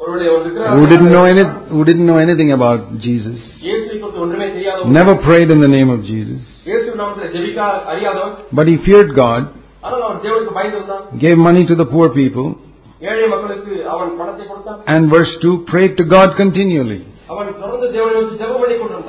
[0.00, 4.22] ஒருவருடைய ஒரு விக்கிரக who didn't know any, who didn't know anything about Jesus, இயேசுவை குறித்து
[4.26, 8.76] ஒன்றுமே தெரியாதவன் never prayed in the name of Jesus, இயேசு நாமத்தில் ஜெபிக்கா அறியாதவன் but he
[8.86, 9.42] feared God,
[9.86, 12.48] ஆனால் அவன் தேவனுக்கு பயந்திருந்தான் gave money to the poor people,
[13.10, 17.00] ஏழை மக்களுக்கு அவன் பணத்தை கொடுத்தான் and verse 2, prayed to God continually.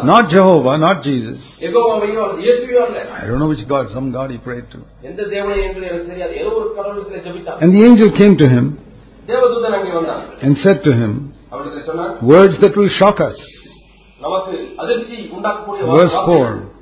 [0.04, 1.38] Not Jehovah, not Jesus.
[1.60, 4.78] I don't know which God, some God he prayed to.
[7.62, 8.78] And the angel came to him
[10.42, 11.12] and said to him
[12.22, 13.36] words that will shock us.
[15.96, 16.73] Verse 4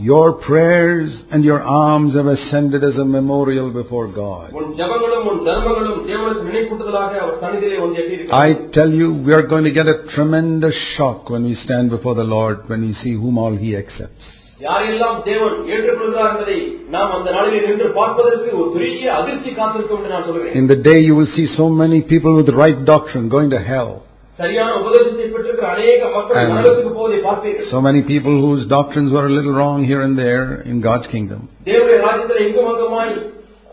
[0.00, 4.46] your prayers and your alms have ascended as a memorial before God.
[4.58, 9.46] உன் ஜெபங்களும் உன் தர்மங்களும் தேவனுக்கு நினைக்கூட்டுதலாக அவர் சன்னிதியிலே வந்து எட்டியிருக்கிறார் I tell you, we are
[9.52, 13.14] going to get a tremendous shock when we stand before the Lord, when we see
[13.24, 14.26] whom all He accepts.
[14.64, 16.58] யாரெல்லாம் தேவன் ஏற்றுக்கொள்கிறார் என்பதை
[16.94, 20.98] நாம் அந்த நாளிலே நின்று பார்ப்பதற்கு ஒரு பெரிய அதிர்ச்சி காத்திருக்கும் என்று நான் சொல்கிறேன் In the day
[21.08, 23.90] you will see so many people with right doctrine going to hell.
[24.38, 29.26] சரியான உபதேசத்தை பெற்றிருக்கிற அநேக மக்கள் And- நரகத்துக்கு போவதை பார்ப்பீர்கள் So many people whose doctrines were
[29.26, 31.40] a little wrong here and there in God's kingdom.
[31.68, 33.12] தேவனுடைய ராஜ்யத்தில் இங்கும் அங்குமாய்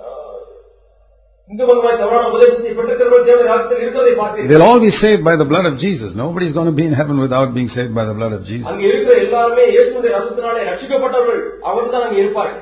[0.01, 0.41] ஆஹ்,
[1.49, 5.47] இங்கும் அங்குமாய் தவறான உபதேசத்தை பெற்றிருக்கிறவர்கள் தேவனுடைய ராஜ்யத்தில் இருக்கிறதை பார்ப்பீர்கள் They'll all be saved by the
[5.51, 6.11] blood of Jesus.
[6.15, 8.67] Nobody's going to be in heaven without being saved by the blood of Jesus.
[8.71, 12.61] அங்கே இருக்கிற எல்லாருமே இயேசுடைய ரத்தத்தினாலே ரட்சிக்கப்பட்டவர்கள் அவர்கள் தான் அங்கே இருப்பார்கள்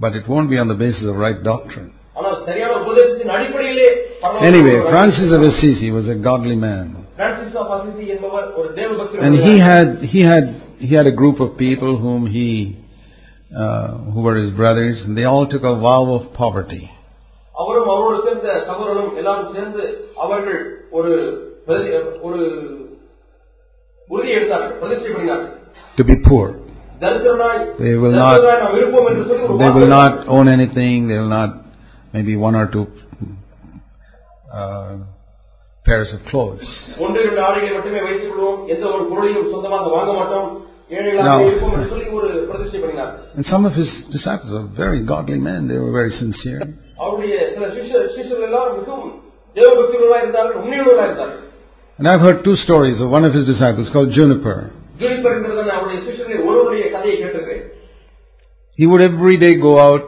[0.00, 1.90] But it won't be on the basis of right doctrine.
[2.18, 3.86] ஆனால் சரியான உபதேசத்தின் அடிப்படையிலே
[4.20, 4.92] பரலோகம் Anyway, போவார்கள்.
[4.92, 6.84] Francis of Assisi was a godly man.
[7.18, 10.46] Francis of Assisi என்பவர் ஒரு தேவபக்தி And he had, he had,
[10.80, 12.48] he had a group of people whom he,
[13.62, 16.82] uh, who were his brothers, and they all took a vow of poverty.
[17.54, 19.82] அவரும் அவரோடு சேர்ந்த சகோதரனும் எல்லாரும் சேர்ந்து
[20.24, 21.12] அவர்கள் ஒரு
[21.66, 21.92] பிரதி-
[22.26, 22.40] ஒரு
[24.10, 25.52] உறுதி எடுத்தார்கள் பிரதிஷ்டை பண்ணினார்கள்
[25.98, 26.44] To be poor.
[27.02, 30.48] தரித்திரனாய் They will not- தரித்திரனாய் நாம் இருப்போம் என்று சொல்லி ஒரு They will வார்த்தை not own
[30.56, 31.52] anything, they will not,
[32.14, 32.84] maybe one or two,
[34.54, 34.92] uh,
[35.88, 36.68] pairs of clothes.
[37.04, 40.48] ஒன்று இரண்டு ஆடைகளை மட்டுமே வைத்துக் கொள்வோம் எந்த ஒரு பொருளையும் சொந்தமாக வாங்க மாட்டோம்
[40.94, 45.00] ஏழைகளாக Now- இருப்போம் என்று சொல்லி ஒரு பிரதிஷ்டை பண்ணினார்கள் And some of his disciples were very
[45.12, 46.60] godly men, they were very sincere.
[47.02, 49.12] அவருடைய சில சிஷ்யர் சிஷ்யர்கள் எல்லாரும் மிகவும்
[49.56, 51.40] தேவபக்தியுள்ளவர்களாக இருந்தார்கள் உண்மையுள்ளவர்களாக இருந்தார்கள்
[51.98, 54.56] And I've heard two stories of one of his disciples called Juniper.
[55.00, 57.64] Juniper என்கிறதான அவருடைய சிஷ்யர்களில் ஒருவருடைய கதையை கேட்டிருக்கிறேன்
[58.78, 60.04] He would every day go out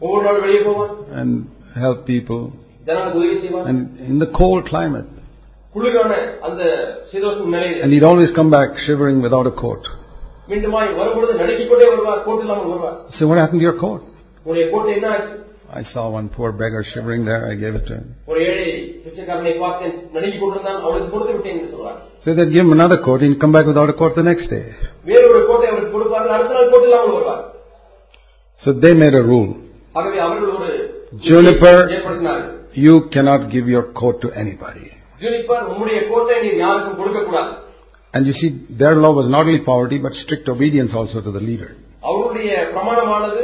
[0.00, 1.32] ஒவ்வொரு நாள் வெளியே போவான் and
[1.76, 5.05] help people ஜனங்களுக்கு உதவி செய்வான் And in the cold climate.
[7.83, 9.83] And he'd always come back shivering without a coat.
[13.17, 14.01] So what happened to your coat?
[15.69, 17.51] I saw one poor beggar shivering there.
[17.51, 18.15] I gave it to him.
[22.23, 23.19] So they'd give him another coat.
[23.21, 24.65] He'd come back without a coat the next day.
[28.63, 29.55] So they made a rule.
[31.27, 31.77] Juniper
[32.76, 34.86] ஏற்படுத்தினார்கள் You cannot give your coat to anybody.
[35.22, 37.52] Juniper உம்முடைய கோட்டை நீர் யாருக்கும் கொடுக்க கூடாது
[38.14, 38.48] And you see,
[38.80, 41.70] their law was not only poverty, but strict obedience also to the leader.
[42.10, 43.42] அவருடைய பிரமாணமானது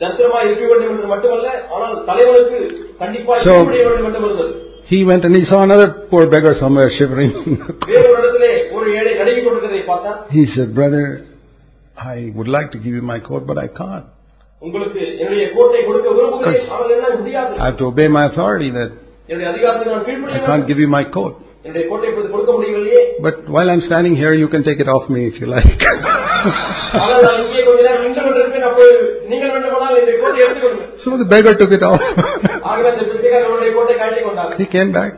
[0.00, 2.58] தத்திரமா இருக்க வேண்டும் என்று மட்டுமல்ல ஆனால் தலைவனுக்கு
[3.00, 4.52] கண்டிப்பாக So- கீழ்ப்படிய வேண்டும் என்று இருந்தது
[4.92, 7.32] He went and he saw another poor beggar somewhere shivering.
[7.90, 11.04] வேறொரு இடத்திலே ஒரு ஏழை நடுங்கிக் கொண்டிருக்கிறதை பார்த்தான் he said, Brother,
[12.14, 14.06] I would like to give you my coat, but I can't.
[17.59, 18.91] I have to obey my authority that
[19.27, 21.41] I can't give you my coat.
[23.21, 25.65] But while I'm standing here, you can take it off me if you like.
[31.03, 31.99] so the beggar took it off.
[34.57, 35.13] he came back.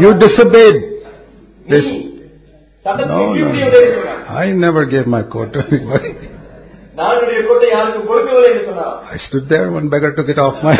[0.00, 0.74] You disobeyed.
[1.68, 1.84] This.
[2.84, 3.48] No, no, no.
[4.28, 6.31] I never gave my coat to anybody.
[9.14, 10.72] I stood there, one beggar took it off my.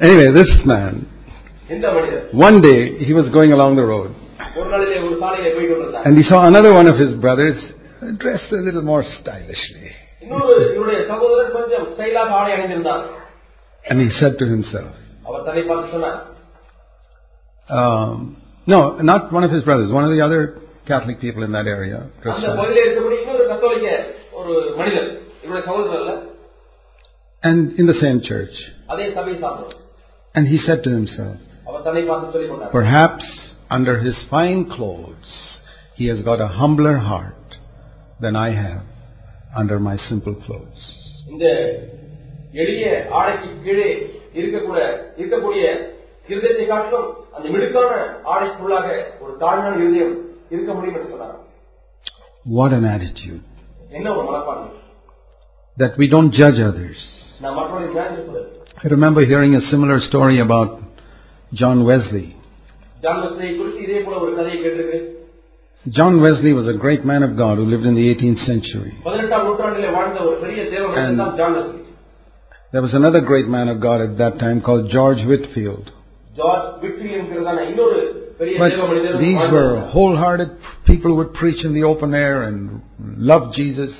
[0.00, 1.08] anyway, this man,
[2.32, 4.14] one day he was going along the road.
[6.06, 7.56] and he saw another one of his brothers
[8.18, 9.90] dressed a little more stylishly.
[13.88, 14.92] and he said to himself,
[17.68, 18.36] um,
[18.66, 21.97] no, not one of his brothers, one of the other Catholic people in that area.
[22.21, 22.59] dressed அந்த well.
[22.61, 23.89] பகுதியில் இருக்கக்கூடிய இன்னொரு கத்தோலிக்க
[24.39, 25.09] ஒரு மனிதர்
[25.43, 26.13] இவருடைய சகோதரர் அல்ல
[27.43, 28.55] And in the same church.
[28.91, 29.77] அதே சபையை சார்ந்தவர்
[30.35, 31.37] And he said to himself,
[31.67, 33.25] அவர் தன்னை பார்த்து சொல்லிக் கொண்டார் perhaps
[33.69, 35.31] under his fine clothes,
[35.99, 37.49] he has got a humbler heart
[38.19, 38.83] than I have
[39.53, 40.83] under my simple clothes.
[41.31, 41.45] இந்த
[42.55, 42.85] எளிய
[43.19, 43.89] ஆடைக்கு கீழே
[44.39, 44.79] இருக்கக்கூட
[45.19, 45.65] இருக்கக்கூடிய
[46.29, 47.91] இருதயத்தை காட்டிலும் அந்த மிடுக்கான
[48.33, 48.87] ஆடைக்குள்ளாக
[49.23, 50.13] ஒரு தாழ்மையான இருதயம்
[50.50, 50.96] இருக்க முடியும்
[52.58, 53.42] What an attitude.
[55.78, 56.98] That we don't judge others.
[58.84, 60.80] I remember hearing a similar story about
[61.52, 62.36] John Wesley.
[65.88, 68.94] John Wesley was a great man of God who lived in the 18th century.
[70.96, 71.18] And
[72.72, 75.90] there was another great man of God at that time called George Whitefield.
[76.36, 80.50] George Whitefield but these were wholehearted
[80.86, 82.82] people who would preach in the open air and
[83.16, 83.90] love Jesus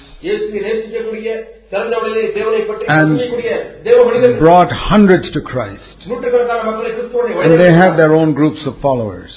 [2.88, 6.06] and brought hundreds to Christ.
[6.06, 9.30] And they had their own groups of followers.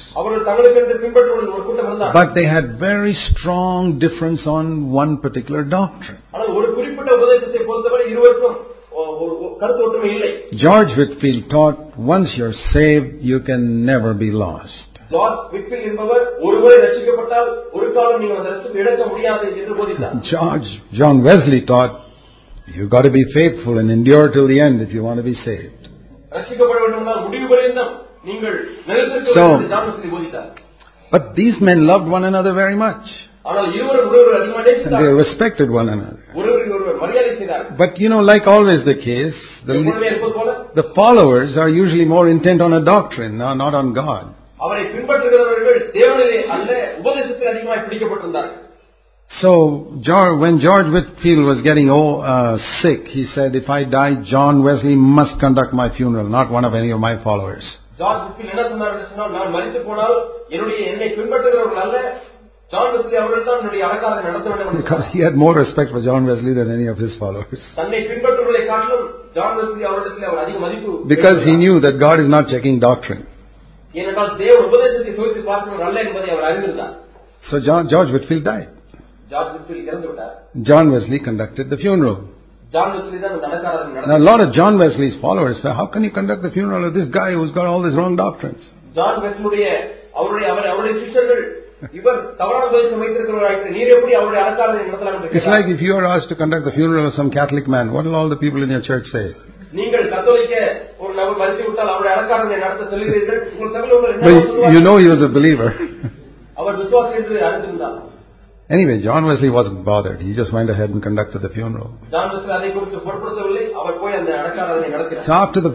[2.13, 6.19] But they had very strong difference on one particular doctrine.
[10.57, 14.88] George Whitefield taught once you're saved, you can never be lost.
[15.12, 20.68] George விக்பில் என்பவர் ஒருமுறை ரசிக்கப்பட்டால் ஒரு காலம் நீங்கள் அந்த ரசிப்பு இழக்க முடியாது என்று போதித்தார் George,
[21.00, 21.94] John Wesley taught
[22.74, 25.36] you've got to be faithful and endure till the end if you want to be
[25.48, 25.80] saved.
[26.32, 27.92] ரசிக்கப்பட வேண்டும் என்றால் முடிவு பரியந்தம்
[28.28, 28.56] நீங்கள்
[28.88, 30.50] நிலைத்திருக்க So- வேண்டும் என்று John Wesley போதித்தார்
[31.12, 33.04] But these men loved one another very much.
[33.48, 36.20] ஆனால் இருவரும் ஒருவர் அதிகமாக And they நேசித்தார் respected one another.
[36.38, 40.54] ஒருவருக்கு ஒருவர் மரியாதை செய்தார் But you know, like always the case, the, எப்பொழுதுமே இருப்பது போல
[40.80, 44.24] the followers are usually more intent on a doctrine, no- not on God.
[44.59, 48.67] அவரை பின்பற்றுகிறவர்கள் தேவனிலே அல்ல உபதேசத்தில் பிடிக்கப்பட்டிருந்தார்கள்.
[49.41, 49.51] So
[50.01, 54.63] George, when George Whitefield was getting old, uh, sick, he said, "If I die, John
[54.63, 57.63] Wesley must conduct my funeral, not one of any of my followers."
[64.75, 67.61] because he had more respect for John Wesley than any of his followers.
[71.07, 73.28] because he knew that God is not checking doctrine.
[77.51, 78.67] So John George Whitefield died.
[79.31, 80.35] George Whitefield இறந்துவிட்டார்.
[80.69, 82.17] John Wesley conducted the funeral.
[82.73, 82.89] John
[84.07, 86.93] Now a lot of John Wesley's followers say how can you conduct the funeral of
[86.93, 88.63] this guy who's got all these wrong doctrines?
[88.93, 89.63] John Wesley
[95.37, 98.05] It's like if you are asked to conduct the funeral of some Catholic man, what
[98.05, 99.27] will all the people in your church say?
[99.77, 100.55] நீங்கள் கத்தோலிக்க
[101.03, 103.39] ஒரு நபர் மறுத்து விட்டால் அவருடைய நடத்த சொல்கிறீர்கள்.
[104.75, 105.69] you know he was a believer.
[106.59, 107.97] அவர் விசுவாசி என்று அறிந்திருந்தார்.
[108.69, 110.21] Anyway, John Wesley wasn't bothered.
[110.21, 111.89] He just went ahead and conducted the funeral.
[112.11, 112.17] So
[115.43, 115.73] after the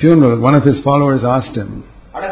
[0.00, 2.22] funeral, one of his followers asked him, well,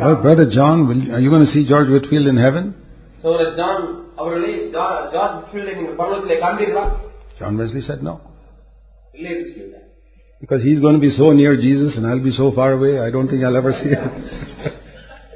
[0.00, 2.72] oh, Brother John, will, are you going to see George Whitefield in heaven?
[7.33, 8.15] சோதரர் John அவர்களே ஜா- George ஃபீல்டை நீங்கள் பருவத்திலே காண்பீர்களா John Wesley said no.
[9.13, 9.85] இல்லை என்று சொல்லிவிட்டார்
[10.41, 13.11] Because he's going to be so near Jesus and I'll be so far away, I
[13.11, 14.11] don't think I'll ever see him.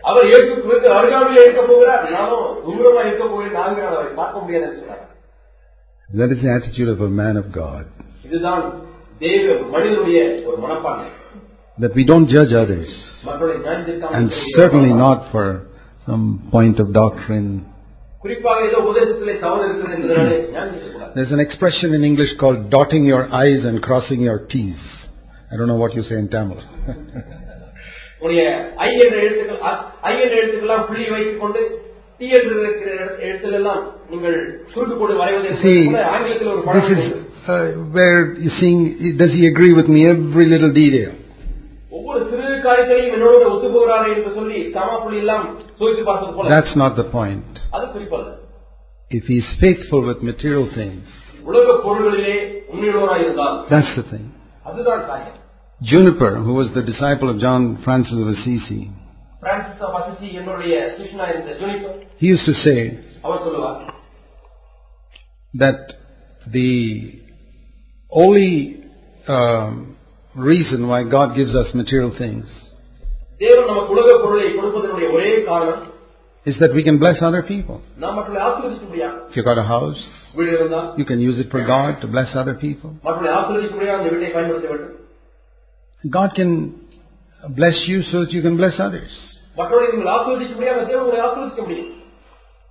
[0.04, 5.02] அவர் இயேசுக்கு அருகாமையிலே இருக்க போகிறார் நானும் தூரமா இருக்க போகிறேன் நாங்கள் அவரை பார்க்க முடியாதுன்னு சொன்னார்
[6.10, 7.84] That is the attitude of a man of God.
[8.28, 8.64] இதுதான்
[9.22, 11.10] தேவ மனிதனுடைய ஒரு மனப்பான்மை
[11.78, 12.89] That we don't judge others.
[13.28, 14.28] மக்களை ஞானித்திற்காக And
[14.58, 15.46] certainly not for
[16.08, 16.26] some
[16.56, 17.50] point of doctrine.
[18.28, 23.06] குறிப்பாக ஏதோ உபதேசத்திலே தவறு இருக்குது என்பதனாலே ஞானித்திருக்க கூடாது There's an expression in English called dotting
[23.06, 24.82] your I's and crossing your T's.
[25.52, 26.60] I don't know what you say in Tamil.
[28.18, 28.44] உங்களுடைய
[28.86, 29.80] ஐ என்ற எழுத்துக்கள் அ-
[30.10, 31.62] ஐ என்ற எழுத்துக்கெல்லாம் புள்ளி வைத்துக் கொண்டு
[32.20, 34.38] டி என்று இருக்கிற எழுத்து- எழுத்தில் எல்லாம் நீங்கள்
[34.74, 37.20] சுருக்கு போட்டு வரைவது என்பது See, கூட ஆங்கிலத்தில் ஒரு this பழக்கம் is உண்டு.
[37.54, 37.66] uh,
[37.98, 38.82] where you're seeing,
[39.22, 41.12] does he agree with me every little detail?
[41.98, 45.46] ஒவ்வொரு சிறு காரியத்தையும் என்னோட ஒத்து போகிறாரே என்று சொல்லி காமா புள்ளி எல்லாம்
[45.80, 47.54] சோதித்து பார்த்தது போல That's not the point.
[47.76, 48.32] அது குறிப்பல்ல
[49.12, 51.06] If he's faithful with material things,
[51.50, 52.36] உலக பொருள்களிலே
[52.72, 54.26] உண்மையுள்ளவராய் இருந்தால் that's the thing.
[54.70, 55.39] அதுதான் காரியம்
[55.82, 58.82] Juniper, who was the disciple of John Francis of Assisi,
[59.44, 62.78] Francis of Assisi என்னுடைய சிஷ்யனா இருந்த Juniper he used to say
[63.26, 63.80] அவர் சொல்லுவார்
[65.54, 65.82] that
[66.52, 66.72] the
[68.12, 68.52] only
[69.28, 69.72] um,
[70.36, 72.48] reason why God gives us material things
[73.41, 75.84] தேவன் நமக்கு உலக பொருளை கொடுப்பதனுடைய ஒரே காரணம்
[76.49, 77.77] is that we can bless other people.
[79.29, 80.01] If you've got a house,
[81.01, 82.91] you can use it for God to bless other people.
[86.19, 86.51] God can
[87.61, 89.13] bless you so that you can bless others.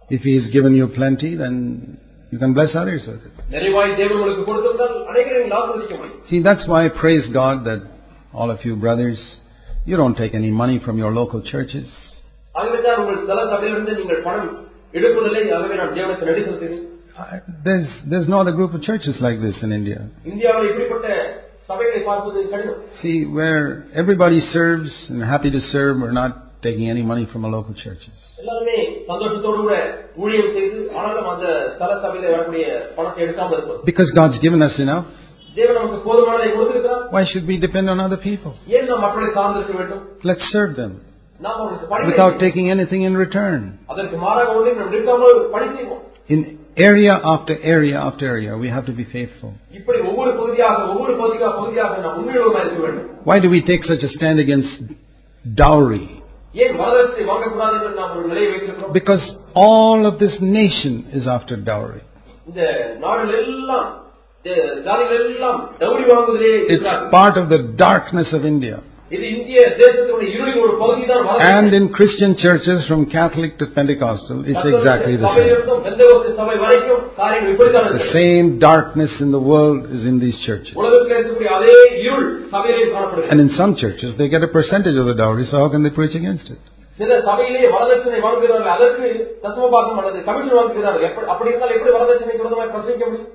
[0.09, 1.53] If He has given you plenty, then
[2.31, 3.33] you can bless others with it.
[6.29, 7.81] See, that's why I praise God that
[8.33, 9.19] all of you brothers,
[9.85, 11.87] you don't take any money from your local churches.
[12.56, 14.50] ஆகவே தான் உங்கள் ஸ்தல சபையிலிருந்து நீங்கள் பணம்
[14.94, 16.88] எடுப்பதில்லை ஆகவே நான் தேவனுக்கு நன்றி செலுத்துகிறேன்
[17.24, 19.98] I- There's, there's no other group of churches like this in India.
[20.30, 21.08] இந்தியாவில் இப்படிப்பட்ட
[21.68, 23.60] சபைகளை பார்ப்பது கடினம் See, where
[24.02, 27.74] everybody serves and are happy to serve, we're not taking any money from our local
[27.84, 28.14] churches.
[28.40, 28.76] எல்லாருமே
[29.10, 29.76] சந்தோஷத்தோடு கூட
[30.22, 32.64] ஊழியம் செய்து ஆனாலும் அந்த ஸ்தல சபையில வரக்கூடிய
[32.98, 35.06] பணத்தை எடுக்காமல் இருப்பது Because God's given us enough,
[35.56, 38.52] தேவன் நமக்கு போதுமானதை கொடுத்திருக்கிறார் why should we depend on other people?
[38.76, 41.05] ஏன் நாம் மக்களை சார்ந்திருக்க வேண்டும் Let's serve them நாம் அவர்களுக்கு பணி
[42.05, 43.79] without taking anything in return.
[46.29, 49.53] In area after area after area, we have to be faithful.
[53.23, 54.81] Why do we take such a stand against
[55.55, 56.21] dowry?
[58.93, 62.01] Because all of this nation is after dowry.
[66.69, 68.81] It's part of the darkness of India.
[69.10, 74.38] இது இந்திய தேசத்தினுடைய இருளின் ஒரு பகுதி தான் And in Christian churches from Catholic to Pentecostal,
[74.50, 75.34] it's exactly the same.
[75.34, 78.14] சபையிலிருந்தும் Pentecost சபை வரைக்கும் காரியங்கள் இப்படித்தான் The இருக்கிறது.
[78.20, 80.74] same darkness in the world is in these churches.
[80.82, 85.08] உலகத்தில் இருக்கக்கூடிய அதே இருள் சபையிலே காணப்படுகிறது And in some churches, they get a percentage of
[85.10, 86.62] the dowry, so how can they preach against it?
[86.98, 89.06] சில சபையிலே வரதட்சணை வாங்குகிறார்கள் அதற்கு
[89.44, 93.30] தசமபாகம் அல்லது கமிஷன் வாங்குகிறார்கள் எப்படி அப்படி இருந்தால் எப்படி வரதட்சணை விரோதமாக பிரசவிக்க முடியும்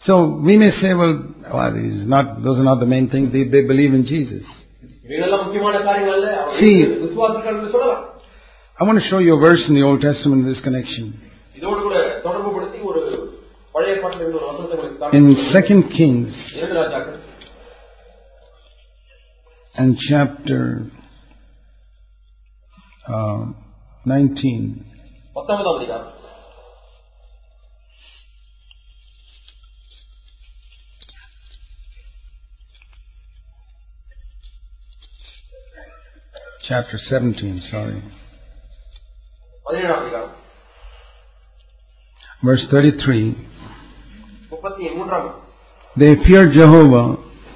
[0.00, 3.32] so we may say, well, well these not, those are not the main things.
[3.32, 4.44] They, they believe in Jesus.
[5.08, 5.24] See,
[8.80, 11.20] I want to show you a verse in the Old Testament in this connection.
[15.12, 16.32] In Second Kings
[19.74, 20.90] and chapter
[23.08, 23.46] uh,
[24.04, 24.84] 19.
[36.67, 37.97] Chapter 17, sorry.
[39.65, 40.31] பதினேழாம் அதிகாரம்
[42.43, 43.19] Verse 33.
[44.51, 45.39] முப்பத்தி மூன்றாம் வசனம்.
[45.95, 47.05] They feared Jehovah,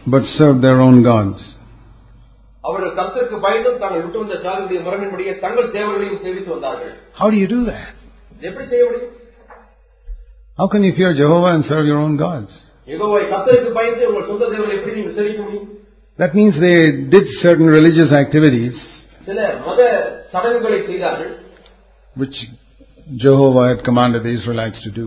[0.08, 1.40] but served their own gods.
[2.64, 7.50] அவர்கள் கர்த்தருக்கு பயந்தும் தாங்கள் விட்டு வந்த ஜாதியுடைய முறையின்படியே தங்கள் தேவர்களையும் சேவித்து வந்தார்கள் How do you
[7.56, 7.94] do that?
[8.34, 9.14] இது எப்படி செய்ய முடியும்
[10.58, 12.54] How can you fear Jehovah and serve your own gods?
[12.88, 15.68] யெகோவாவை கர்த்தருக்கு பயந்து உங்கள் சொந்த தேவர்களை எப்படி நீங்கள் சேவிக்க முடியும்
[16.20, 16.78] That means they
[17.14, 18.76] did certain religious activities
[19.28, 19.80] சில மத
[20.34, 21.32] சடங்குகளை செய்தார்கள்
[22.16, 22.38] which
[23.18, 25.06] Jehovah had commanded the Israelites to do.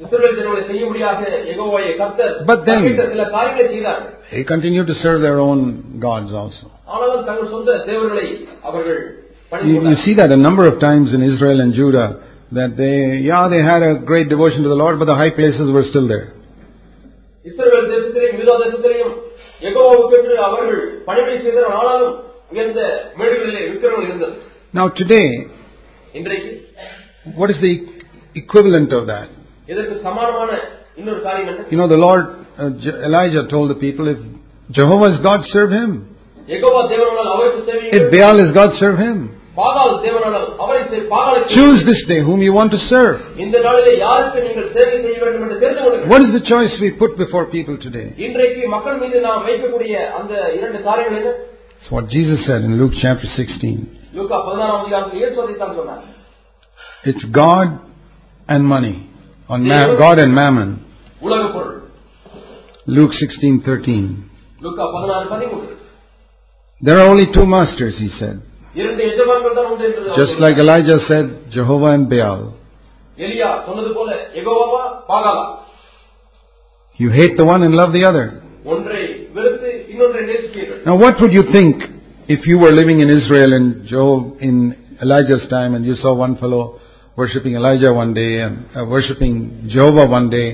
[0.00, 4.96] இஸ்ரவேல் ஜனங்களை செய்ய முடியாத யெகோவாயை கர்த்தர் But then- கற்பித்த சில காரியங்களை செய்தார்கள் They continued to
[5.02, 5.60] serve their own
[6.00, 6.64] gods also.
[6.92, 8.26] ஆனாலும் தங்கள் சொந்த தேவர்களை
[8.68, 12.06] அவர்கள் You, you பணிந்து see that a number of times in Israel and Judah
[12.52, 12.96] that they,
[13.28, 16.06] yeah, they had a great devotion to the Lord, but the high places were still
[16.08, 16.26] there.
[17.44, 19.14] இஸ்ரவேல் தேசத்திலேயும் யூதா தேசத்திலேயும்
[19.62, 22.14] யெகோவாவுக்கென்று அவர்கள் பணிவிடை செய்தனர் ஆனாலும்
[22.52, 22.80] உயர்ந்த
[23.20, 24.34] மேடுகளிலே விக்கிரங்கள் இருந்தது
[24.74, 25.26] Now today,
[26.12, 26.52] இன்றைக்கு
[27.40, 27.74] what is the
[28.34, 29.28] equivalent of that?
[29.72, 30.50] இதற்கு சமானமான
[31.00, 32.24] இன்னொரு காரியம் என்ன You know, the Lord,
[32.58, 34.20] uh, Je- Elijah told the people, if
[34.70, 35.92] Jehovah is God, serve him.
[36.48, 39.18] Jehovah தேவனானால் அவருக்கு If சேவியுங்கள் Baal is God, serve him.
[39.58, 43.16] பாகால் தேவனானால் அவரை சே- பாகாலை Choose this day whom you want to serve.
[43.44, 46.90] இந்த நாளிலே யாருக்கு நீங்கள் சேவை செய்ய வேண்டும் என்று தெரிந்து கொள்ளுங்கள் What is the choice we
[47.02, 48.06] put before people today?
[51.78, 52.94] இன்றைக்கு மக்கள் மீது நாம் வைக்கக்கூடிய அந்த இரண்டு காரியங்கள் என்ன It's what Jesus said in Luke
[53.04, 53.76] chapter 16.
[54.14, 56.04] லூக்கா பதினாறாம் அதிகாரத்தில் இயேசு அதைத்தான் சொன்னார்
[57.04, 57.68] It's God
[58.48, 58.94] and money.
[59.50, 60.70] On ma- God and mammon.
[61.20, 61.80] உலக பொருள்
[62.86, 64.04] Luke 16:13.
[64.60, 65.72] லூக்கா பதினாறு பதிமூன்று
[66.80, 68.36] There are only two masters, he said.
[68.80, 70.44] இரண்டு எஜமான்கள் தான் உண்டு என்று அவர் Just சொன்னார்.
[70.44, 72.40] like Elijah said, Jehovah and Baal.
[73.18, 74.10] எலியா சொன்னது போல
[74.40, 75.44] எகோவாவா பாகாலா
[76.98, 78.26] You hate the one and love the other.
[79.98, 81.74] ஒன்றை வெறுத்து இன்னொன்றை நேசிப்பீர்கள் Now what would you think
[82.28, 84.56] if you were living in Israel in Job in
[85.00, 86.62] Elijah's time and you saw one fellow
[87.18, 89.34] worshipping Elijah one day and uh, worshipping
[89.68, 90.46] Jehovah one day,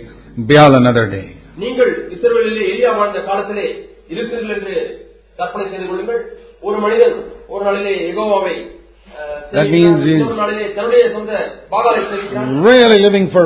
[0.50, 1.26] Baal another day?
[1.62, 3.66] நீங்கள் இஸ்ரவேலிலே எலியா வாழ்ந்த காலத்திலே
[4.12, 4.76] இருக்கிறீர்கள் என்று
[5.38, 6.20] கற்பனை செய்து கொள்ளுங்கள்
[6.62, 7.16] ஒரு மனிதன்
[7.52, 9.72] ஒரு நாளிலே எகோவாவை அஹ், That சேவிக்கிறான்.
[9.76, 11.32] means he's- இன்னொரு நாளிலே தன்னுடைய சொந்த
[11.72, 13.44] பாகாலை சேவிக்கிறான் Really living for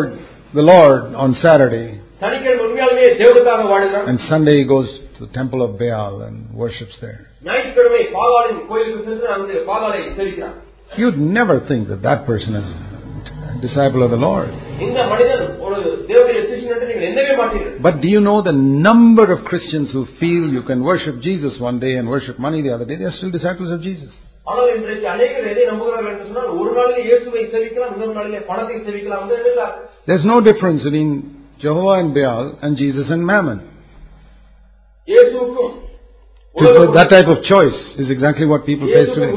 [0.54, 1.86] the Lord on Saturday
[2.22, 6.96] சனிக்கிழமை உண்மையாலுமே தேவனுக்காக வாழுகிறான் and Sunday he goes to the temple of Baal and worships
[7.04, 7.20] there.
[7.46, 10.56] ஞாயிற்றுக்கிழமை பாகாலின் கோயிலுக்கு சென்று அங்கு பாகாலை சேவிக்கிறான்
[11.00, 12.68] You'd never think that that person is
[13.50, 14.50] a disciple of the Lord.
[14.86, 18.56] இந்த மனிதன் ஒரு தேவனுடைய சிஷியன் என்று நீங்கள் எண்ணவே மாட்டீர்கள் But do you know the
[18.88, 22.72] number of Christians who feel you can worship Jesus one day and worship money the
[22.76, 22.96] other day?
[23.00, 24.12] They are still disciples of Jesus.
[24.46, 29.22] ஆனால் இன்றைக்கு அநேகர் எதை நம்புகிறார்கள் என்று சொன்னால் ஒரு நாளிலே இயேசுவை சேவிக்கலாம் இன்னொரு நாளிலே பணத்தை சேவிக்கலாம்
[29.24, 31.12] என்று எண்ணுகிறார்கள் There's no difference between
[31.64, 33.60] Jehovah and Baal and Jesus and Mammon.
[36.93, 39.31] that type of choice is exactly what people face today.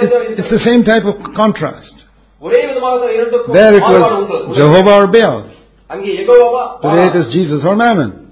[0.00, 2.04] It, it's the same type of contrast.
[2.40, 5.50] There it was Jehovah or Baal.
[6.82, 8.30] Today it is Jesus or Mammon.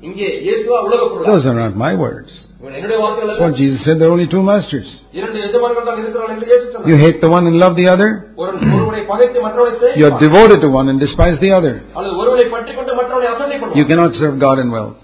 [1.27, 2.46] Those are not my words.
[2.78, 3.42] என்னுடைய வார்த்தைகள் அல்ல.
[3.44, 4.88] What Jesus said, there are only two masters.
[5.20, 6.90] இரண்டு எஜமான்கள் தான் இருக்கிறார்கள் என்று இயேசு சொன்னார்.
[6.92, 8.10] You hate the one and love the other.
[8.42, 10.24] ஒரு ஒருவனை பகைத்து மற்றவனை You are சேவிப்பான்.
[10.28, 11.74] devoted to one and despise the other.
[11.98, 14.98] அல்லது ஒருவனை பற்றிக் கொண்டு மற்றவனை அசட்டை You பண்ணுவான் cannot serve God and wealth.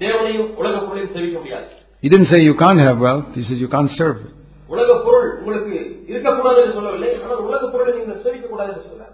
[0.00, 1.66] தேவனையும் உலக பொருளையும் சேவிக்க முடியாது
[2.02, 3.28] He didn't say you can't have wealth.
[3.38, 4.32] He says you can't serve it.
[4.74, 5.76] உலக பொருள் உங்களுக்கு
[6.10, 9.12] இருக்கக்கூடாது என்று சொல்லவில்லை ஆனால் உலக பொருளை நீங்கள் சேவிக்க கூடாது என்று சொல்றார்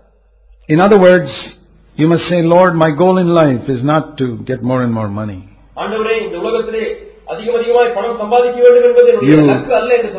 [0.69, 1.33] In other words,
[1.99, 5.11] you must say, Lord, my goal in life is not to get more and more
[5.21, 5.41] money.
[5.83, 6.85] ஆண்டவரே இந்த உலகத்திலே
[9.22, 9.50] You,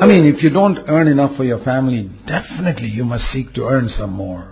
[0.00, 3.62] I mean, if you don't earn enough for your family, definitely you must seek to
[3.66, 4.42] earn some more.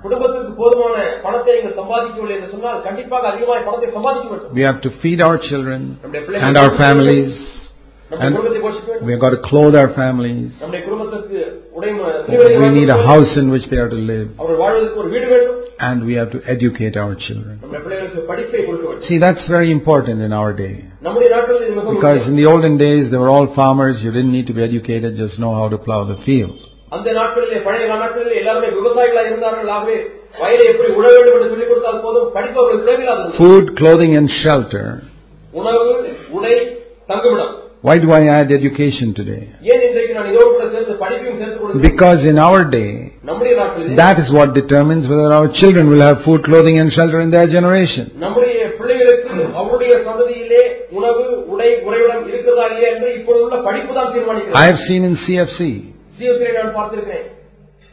[4.52, 7.32] We have to feed our children and our families.
[8.08, 8.38] And
[9.02, 10.52] we have got to clothe our families.
[12.62, 14.28] We need a house in which they are to live
[15.75, 17.53] அவர்கள் வாழ்வதற்கு ஒரு வீடு வேண்டும் And we have to educate our children.
[17.61, 20.73] நம்முடைய பிள்ளைகளுக்கு படிப்பை கொடுக்க வேண்டும் See, that's very important in our day.
[21.07, 22.31] நம்முடைய நாட்டில் இது மிகவும் Because முக்கியம்.
[22.31, 23.95] in the olden days, they were all farmers.
[24.05, 26.57] You didn't need to be educated, just know how to plow the field.
[26.95, 29.97] அந்த நாட்களிலே பழைய நாட்களிலே எல்லாருமே விவசாயிகளாக இருந்தார்கள் ஆகவே
[30.41, 34.85] வயலை எப்படி உழ வேண்டும் என்று சொல்லிக் கொடுத்தால் போதும் படிப்பு அவர்களுக்கு தேவையில்லாதது Food, clothing, and shelter.
[35.53, 35.85] உணவு
[36.37, 36.53] உடை
[37.11, 39.52] தங்குமிடம் Why do I add education today?
[41.82, 43.12] Because in our day,
[43.96, 47.46] that is what determines whether our children will have food, clothing, and shelter in their
[47.46, 48.12] generation.
[54.54, 55.92] I have seen in CFC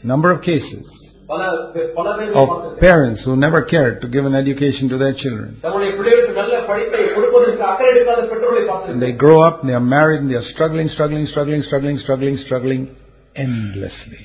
[0.04, 5.15] number of cases of பார்த்திருக்கிறேன் parents who never cared to give an education to their
[5.23, 5.49] children.
[5.65, 9.89] தம்முடைய பிள்ளைகளுக்கு நல்ல படிப்பை கொடுப்பதற்கு அக்கறை எடுக்காத பெற்றோர்களை And பார்த்திருக்கிறேன் they grow up, they are
[9.97, 12.83] married, and they are struggling, struggling, struggling, struggling, struggling, struggling
[13.37, 14.23] endlessly.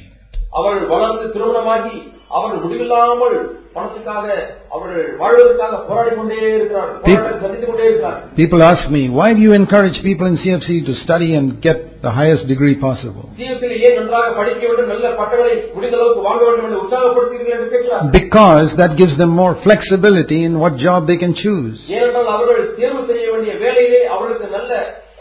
[0.52, 1.96] அவர்கள் வளர்ந்து திருமணமாகி
[2.36, 3.36] அவர்கள் முடிவில்லாமல்
[3.76, 4.26] பணத்துக்காக
[4.74, 9.54] அவர்கள் வாழ்வதற்காக போராடி கொண்டே இருக்கிறார்கள் போராட்டத்தை சந்தித்துக் கொண்டே இருக்கிறார்கள் People ask me, why do you
[9.54, 13.26] encourage people in CFC to study and get the highest degree possible?
[13.40, 18.12] சிஎஸ்சியில் ஏன் நன்றாக படிக்க வேண்டும் நல்ல பட்டங்களை முடிந்த அளவுக்கு வாங்க வேண்டும் என்று உற்சாகப்படுத்துகிறீர்கள் என்று கேட்கிறார்
[18.20, 21.78] Because that gives them more flexibility in what job they can choose.
[21.96, 24.72] ஏனென்றால் அவர்கள் தேர்வு செய்ய வேண்டிய வேலையிலே அவர்களுக்கு நல்ல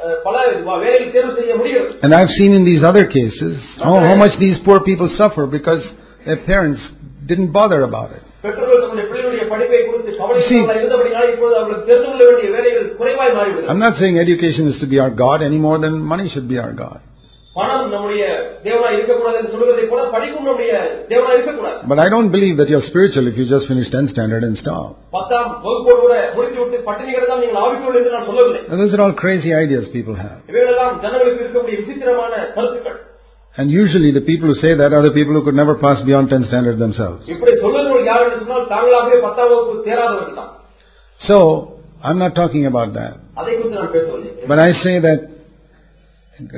[0.04, 0.36] அஹ், பல
[0.84, 3.52] வேலையில் தேர்வு செய்ய முடியும் And I've seen in these other cases
[3.82, 5.82] how, how much these poor people suffer because
[6.27, 6.81] their parents
[7.29, 8.23] didn't bother about it.
[10.49, 10.61] See,
[13.71, 16.57] I'm not saying education is to be our God any more than money should be
[16.59, 16.99] our God.
[21.89, 24.89] But I don't believe that you're spiritual if you just finish 10th standard and stop.
[28.69, 30.39] Now, those are all crazy ideas people have.
[33.56, 36.26] And usually the people who say that are the people who could never pass beyond
[36.32, 37.20] 10th standard themselves.
[37.34, 40.52] இப்படி சொல்லுகிறவர்கள் யார் என்று சொன்னால் தாங்களாகவே பத்தாம் வகுப்பு தேராதவர்கள் தான்
[41.20, 41.36] So,
[42.08, 43.12] I'm not talking about that.
[43.40, 45.20] அதை குறித்து நான் பேசவில்லை But I say that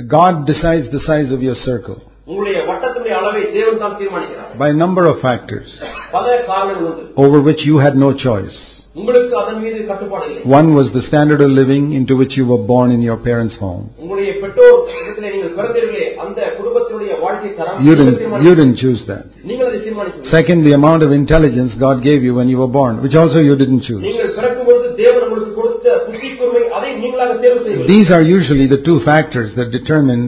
[0.09, 1.99] God decides the size of your circle
[2.29, 5.71] உங்களுடைய வட்டத்தினுடைய அளவை தேவன் தான் தீர்மானிக்கிறார் by a number of factors
[6.15, 8.61] பல காரணங்கள் உண்டு over which you had no choice.
[9.01, 12.61] உங்களுக்கு அதன் மீது கட்டுப்பாடு இல்லை One was the standard of living into which you were
[12.69, 13.83] born in your parents' home.
[14.03, 18.61] உங்களுடைய பெற்றோர் இடத்திலே நீங்கள் பிறந்தீர்களே அந்த குடும்பத்தினுடைய வாழ்க்கை தரம் You நீங்கள் didn't, you தீர்மானிக்கிறீர்கள்.
[18.61, 19.25] didn't choose that.
[19.51, 22.95] நீங்கள் அதை தீர்மானிக்கிறீர்கள் Second, the amount of intelligence God gave you when you were born,
[23.07, 24.03] which also you didn't choose.
[24.09, 28.69] நீங்கள் பிறக்கும் பொழுது தேவன் உங்களுக்கு கொடுத்த புத்தி கூர்மை அதை நீங்களாக தேர்வு செய்வீர்கள் These are usually
[28.69, 30.25] the two factors that determine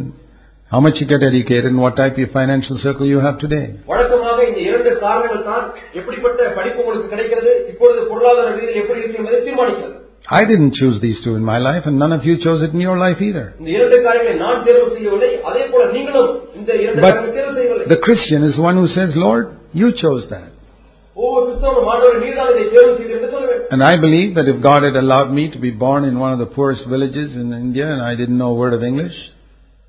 [0.73, 3.65] how much you get educated and what type of financial circle you have today.
[3.91, 5.65] வழக்கமாக இந்த இரண்டு காரணங்கள் தான்
[6.01, 9.95] எப்படிப்பட்ட படிப்பு உங்களுக்கு கிடைக்கிறது இப்பொழுது பொருளாதார ரீதியில் எப்படி இருக்கு என்பதை தீர்மானிக்கிறது
[10.31, 12.81] I didn't choose these two in my life, and none of you chose it in
[12.81, 13.45] your life either.
[13.61, 17.87] இந்த இரண்டு காரியங்களை நான் தேர்வு செய்யவில்லை அதே போல நீங்களும் இந்த இரண்டு But காரியங்களை தேர்வு செய்யவில்லை
[17.95, 19.45] the Christian is one who says, Lord,
[19.83, 20.49] you chose that.
[21.17, 24.59] ஒவ்வொரு கிறிஸ்தவனும் மாணவர் நீர்தான் இதை தேர்வு செய்து என்று சொல்ல வேண்டும் And I believe that if
[24.63, 27.87] God had allowed me to be born in one of the poorest villages in India
[27.95, 29.17] and I didn't know a word of English,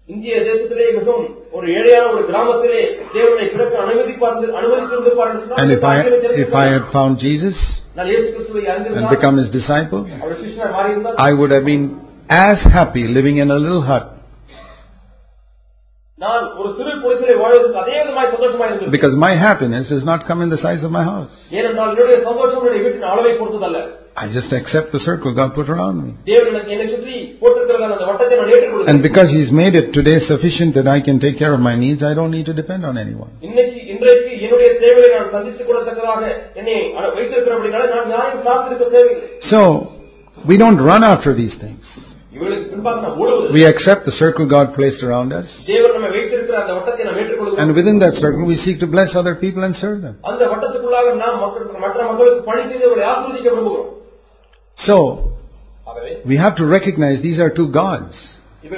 [0.09, 1.25] இந்திய தேசத்திலே மிகவும்
[1.57, 2.81] ஒரு ஏழையான ஒரு கிராமத்திலே
[3.15, 7.13] தேவனை பிறக்க அனுமதிப்பார் அனுமதித்திருந்திருப்பார் என்று சொன்னால் and if I, இந்த காரியங்களை if I had found
[7.25, 7.57] Jesus
[7.97, 11.85] நான் இயேசு கிறிஸ்துவை and அறிந்திருந்தால் become his disciple, our சிஷ்யனாய் மாறியிருந்தால் I would have been
[12.45, 14.05] as happy living in a little hut
[16.21, 20.39] நான் ஒரு சிறு குடிசையிலே வாழ்வதற்கு அதே விதமாய் சந்தோஷமாக இருந்திருப்பேன் because my happiness does not come
[20.45, 21.35] in the size of my house.
[21.57, 23.81] ஏனென்றால் என்னுடைய சந்தோஷம் என்னுடைய வீட்டின் அளவை பொறுத்ததல்ல
[24.21, 26.11] I just accept the circle God put around me.
[26.29, 30.17] தேவன் எனக்கு என்னை சுற்றி போட்டிருக்கிற அந்த வட்டத்தை நான் ஏற்றுக்கொள்கிறேன் And because He's made it today
[30.31, 32.97] sufficient that I can take care of my needs, I don't need to depend on
[33.05, 33.31] anyone.
[33.49, 36.23] இன்னைக்கு இன்றைக்கு என்னுடைய தேவையை நான் சந்தித்துக் கொள்ளத்தக்கதாக
[36.61, 39.61] என்னை அன- வைத்திருக்கிறபடினால நான் யாரையும் சார்ந்திருக்க தேவையில்லை So,
[40.45, 41.85] we don't run after these things.
[42.34, 45.44] We accept the circle God placed around us.
[47.58, 50.16] And within that circle, we seek to bless other people and serve them.
[54.86, 55.28] So,
[56.24, 58.14] we have to recognize these are two gods.
[58.64, 58.72] And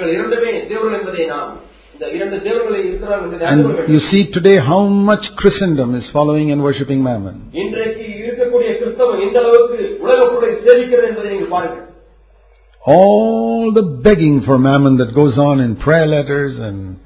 [3.87, 7.51] you see today how much Christendom is following and worshipping Mammon
[12.85, 16.97] all the begging for mammon that goes on in prayer letters and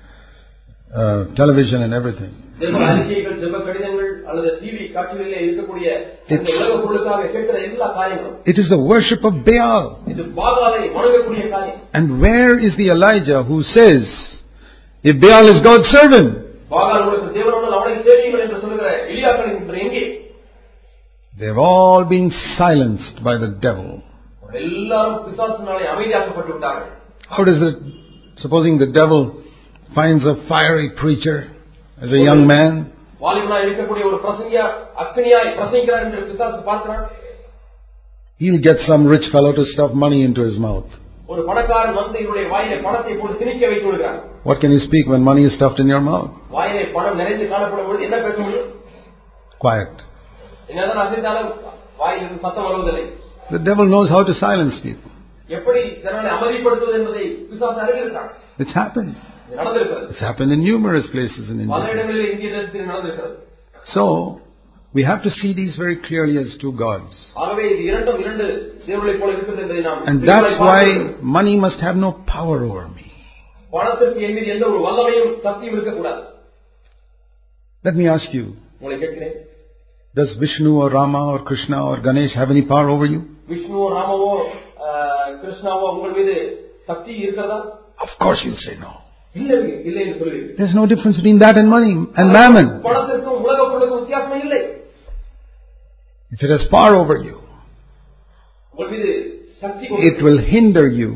[0.93, 2.34] uh, television and everything.
[6.27, 6.43] It's,
[8.45, 10.03] it is the worship of Baal.
[11.93, 14.03] And where is the Elijah who says,
[15.03, 16.45] if Baal is God's servant,
[21.39, 24.03] they've all been silenced by the devil.
[24.61, 26.90] எல்லாரும் பிசாசினாலே அமைதியாக்கப்பட்டு விட்டார்கள்
[27.30, 27.76] How does it,
[28.38, 29.20] supposing the devil
[29.90, 31.36] finds a fiery preacher
[31.98, 32.70] as a young man,
[33.20, 34.64] வாலிபனாய் இருக்கக்கூடிய ஒரு பிரசங்கியா
[35.05, 37.05] அக்னியாய் பிரசங்கிக்கிறார் என்று பிசாசு பார்க்கிறான்
[38.40, 40.88] he'll get some rich fellow to stuff money into his mouth.
[41.28, 45.22] ஒரு பணக்காரன் வந்து இவருடைய வாயிலே பணத்தை போட்டு திணிக்க வைத்து விடுகிறான் What can you speak when
[45.28, 46.28] money is stuffed in your mouth?
[46.57, 48.68] வாயிலே பணம் நிறைந்து காணப்படும் பொழுது என்ன பேச முடியும்
[49.61, 49.94] Quiet.
[50.70, 51.50] என்னதான் அசைத்தாலும்
[52.00, 53.05] வாயிலிருந்து சத்தம் வருவதில்லை
[53.50, 55.11] The devil knows how to silence people.
[55.50, 58.30] எப்படி ஜனங்களை அமைதிப்படுத்துவது என்பதை பிசாசு அறிந்திருக்கான்
[58.62, 59.12] It's happened.
[59.48, 61.92] இது நடந்திருக்கிறது It's happened in numerous places in பல India.
[61.94, 63.34] இடங்களில் இந்திய தேசத்தில் நடந்திருக்கிறது
[63.94, 64.05] So,
[64.94, 67.14] we have to see these very clearly as two gods.
[67.42, 68.44] ஆகவே இது இரண்டும் இரண்டு
[68.86, 71.32] தேவர்களைப் போல இருக்கிறது என்பதை நாம் And தெளிவாய் that's பார்க்க why வேண்டும்.
[71.38, 73.07] money must have no power over me.
[73.72, 76.22] பணத்திற்கு என் மீது எந்த ஒரு வல்லமையும் சக்தியும் இருக்கக்கூடாது
[77.84, 78.44] Let me ask you,
[78.80, 79.34] உங்களை கேட்கிறேன்
[80.14, 83.20] does Vishnu or Rama or Krishna or Ganesh have any power over you?
[83.48, 84.30] விஷ்ணுவோ ராமவோ
[84.86, 86.36] ஆஹ், கிருஷ்ணாவோ உங்கள் மீது
[86.88, 87.59] சக்தி இருக்கிறதா
[87.98, 88.92] Of course you'll say no.
[89.34, 89.57] இல்லை
[89.88, 92.66] இல்லை என்று சொல்லுவீர்கள் There's no difference between that and money and mammon.
[92.86, 94.61] பணத்திற்கும் உலக பொருளுக்கும் வித்தியாசமே இல்லை
[96.32, 97.36] If it has power over you,
[98.74, 99.11] உங்கள் மீது
[99.62, 101.11] சக்தி it will hinder you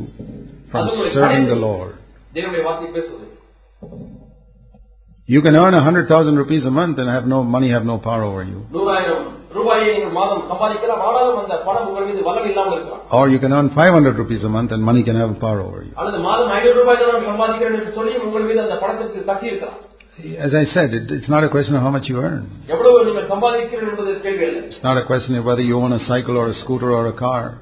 [0.72, 0.84] from
[1.14, 1.92] serving the Lord.
[5.33, 7.97] You can earn a hundred thousand rupees a month and have no money, have no
[7.97, 8.59] power over you.
[13.11, 15.91] Or you can earn 500 rupees a month and money can have power over you.
[20.37, 22.43] As I said, it, it's not a question of how much you earn.
[24.69, 27.13] It's not a question of whether you own a cycle or a scooter or a
[27.13, 27.57] car.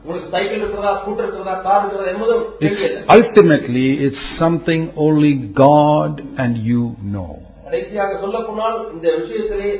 [2.60, 2.82] It's,
[3.18, 7.48] ultimately, it's something only God and you know.
[7.71, 9.71] கடைசியாக சொல்ல போனால் இந்த விஷயத்திலே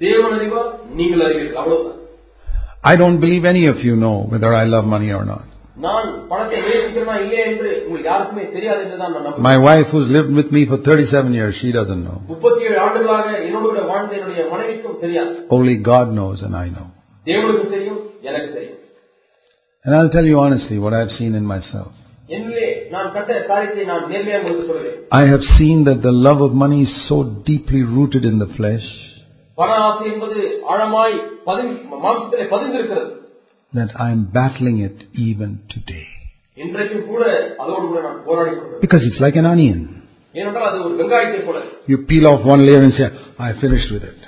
[0.00, 0.70] தேவன் அறிவார்
[1.00, 1.98] நீங்கள் அறிவீர்கள் அவ்வளவுதான்
[2.84, 5.44] I don't believe any of you know whether I love money or not.
[5.84, 10.32] நான் பணத்தை நேசிக்கிறேனா இல்லையா என்று உங்களுக்கு யாருக்குமே தெரியாது என்றுதான் நான் நம்புகிறேன் My wife, who's lived
[10.40, 12.16] with me for 37 years, she doesn't know.
[12.32, 16.86] முப்பத்தி ஏழு ஆண்டுகளாக என்னோடு கூட வாழ்ந்த என்னுடைய மனைவிக்கும் தெரியாது Only God knows and I know.
[17.26, 18.78] தேவனுக்கு தெரியும் எனக்கு தெரியும்
[19.84, 21.92] And I'll tell you honestly what I've seen in myself.
[25.11, 28.83] I have seen that the love of money is so deeply rooted in the flesh.
[33.73, 36.07] That I am battling it even today.
[38.81, 40.03] Because it's like an onion.
[41.87, 43.05] You peel off one layer and say,
[43.39, 44.19] I finished with it.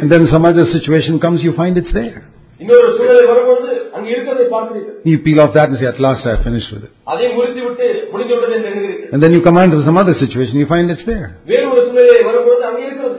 [0.00, 2.24] And then some other situation comes, you find it's there.
[2.59, 6.37] இன்னொரு சூழ்நிலை வரும்பொழுது அங்கு இருக்கிறதை பார்க்கிறீர்கள் You peel off that and say, at last I
[6.43, 6.91] finished with it.
[7.11, 10.15] அதையும் உறுத்தி விட்டு முடிந்து விட்டது என்று எண்ணுகிறீர்கள் And then you come on to some other
[10.23, 11.27] situation, you find it's there.
[11.51, 13.17] வேறு ஒரு சூழ்நிலை வரும்பொழுது அங்கே இருக்கிறது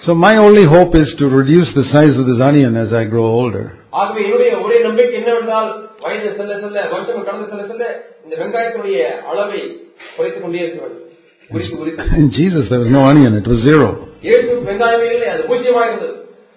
[0.00, 3.26] So my only hope is to reduce the size of this onion as I grow
[3.40, 3.64] older.
[4.00, 5.68] ஆகவே என்னுடைய ஒரே நம்பிக்கை என்னவென்றால்
[6.04, 7.84] வயது செல்ல செல்ல வருஷங்கள் கடந்து செல்ல செல்ல
[8.24, 8.98] இந்த வெங்காயத்தினுடைய
[9.30, 9.60] அளவை
[10.16, 11.08] குறைத்துக் கொண்டே இருக்க வேண்டும்
[11.50, 13.88] உரித்து உரித்து In Jesus there was no onion, it was zero.
[14.26, 16.14] இயேசு வெங்காயமே இல்லை அது பூஜ்யமாக இருந்தது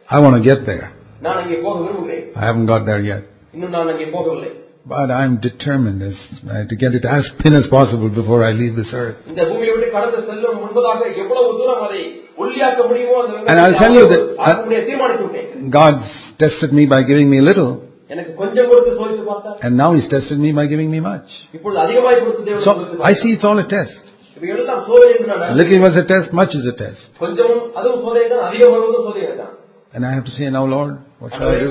[0.10, 0.86] I want to get there.
[1.26, 3.24] நான் அங்கே போக விரும்புகிறேன் I haven't got there yet.
[3.56, 4.52] இன்னும் நான் அங்கே போகவில்லை
[4.89, 8.74] But I'm determined as, uh, to get it as thin as possible before I leave
[8.82, 9.16] this earth.
[9.32, 12.02] இந்த பூமியை விட்டு கடந்து செல்லும் முன்பதாக எவ்வளவு தூரம் அதை
[12.43, 16.06] ஒல்லியாக்க முடியுமோ அந்த And I'll tell you that- ஆக்க முடிய தீர்மானித்து விட்டேன் God's
[16.43, 17.72] tested me by giving me little,
[18.14, 21.30] எனக்கு கொஞ்சம் கொடுத்து சோதித்து பார்த்தார் and now He's tested me by giving me much.
[21.58, 23.20] இப்பொழுது அதிகமாய் கொடுத்து தேவன் So சோதித்து I பார்த்தார்.
[23.24, 23.98] see it's all a test.
[24.38, 25.60] இவையெல்லாம் சோதனை என்று நான் நினைக்கிறேன்.
[25.62, 27.04] Little was a test, much is a test.
[27.24, 29.54] கொஞ்சமும் அதுவும் சோதனை தான் அதிகம் வருவதும் சோதனை தான்
[29.93, 30.89] And I have to say, now Lord,
[31.21, 31.71] what shall I do?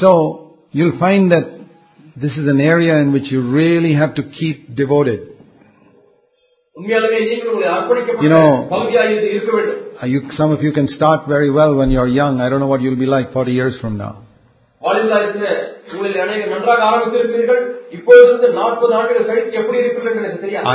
[0.00, 0.10] So,
[0.70, 1.46] you'll find that
[2.16, 5.20] this is an area in which you really have to keep devoted.
[6.80, 8.68] You know,
[10.00, 12.40] uh, you, some of you can start very well when you're young.
[12.40, 14.12] I don't know what you'll be like 40 years from now.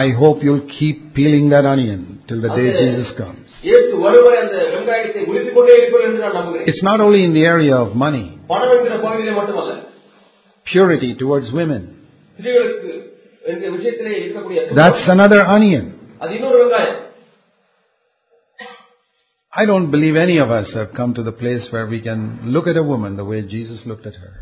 [0.01, 3.42] I hope you'll keep peeling that onion till the day Jesus comes.
[6.71, 8.25] It's not only in the area of money.
[10.71, 11.81] Purity towards women.
[14.81, 15.83] That's another onion.
[19.55, 22.19] I don't believe any of us have come to the place where we can
[22.55, 24.33] look at a woman the way Jesus looked at her.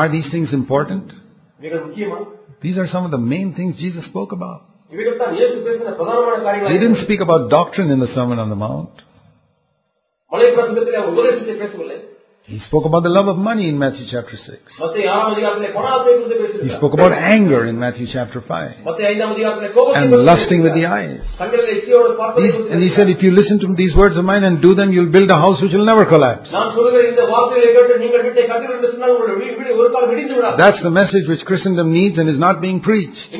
[0.00, 1.04] Are these things important?
[2.62, 4.62] These are some of the main things Jesus spoke about.
[4.90, 5.18] He didn't
[7.04, 8.90] speak about doctrine in the Sermon on the Mount.
[12.46, 14.46] He spoke about the love of money in Matthew chapter 6.
[16.62, 18.86] He spoke about anger in Matthew chapter 5.
[18.86, 21.26] And lusting with the eyes.
[22.38, 24.92] These, and he said, if you listen to these words of mine and do them,
[24.92, 26.48] you'll build a house which will never collapse.
[30.62, 33.32] That's the message which Christendom needs and is not being preached.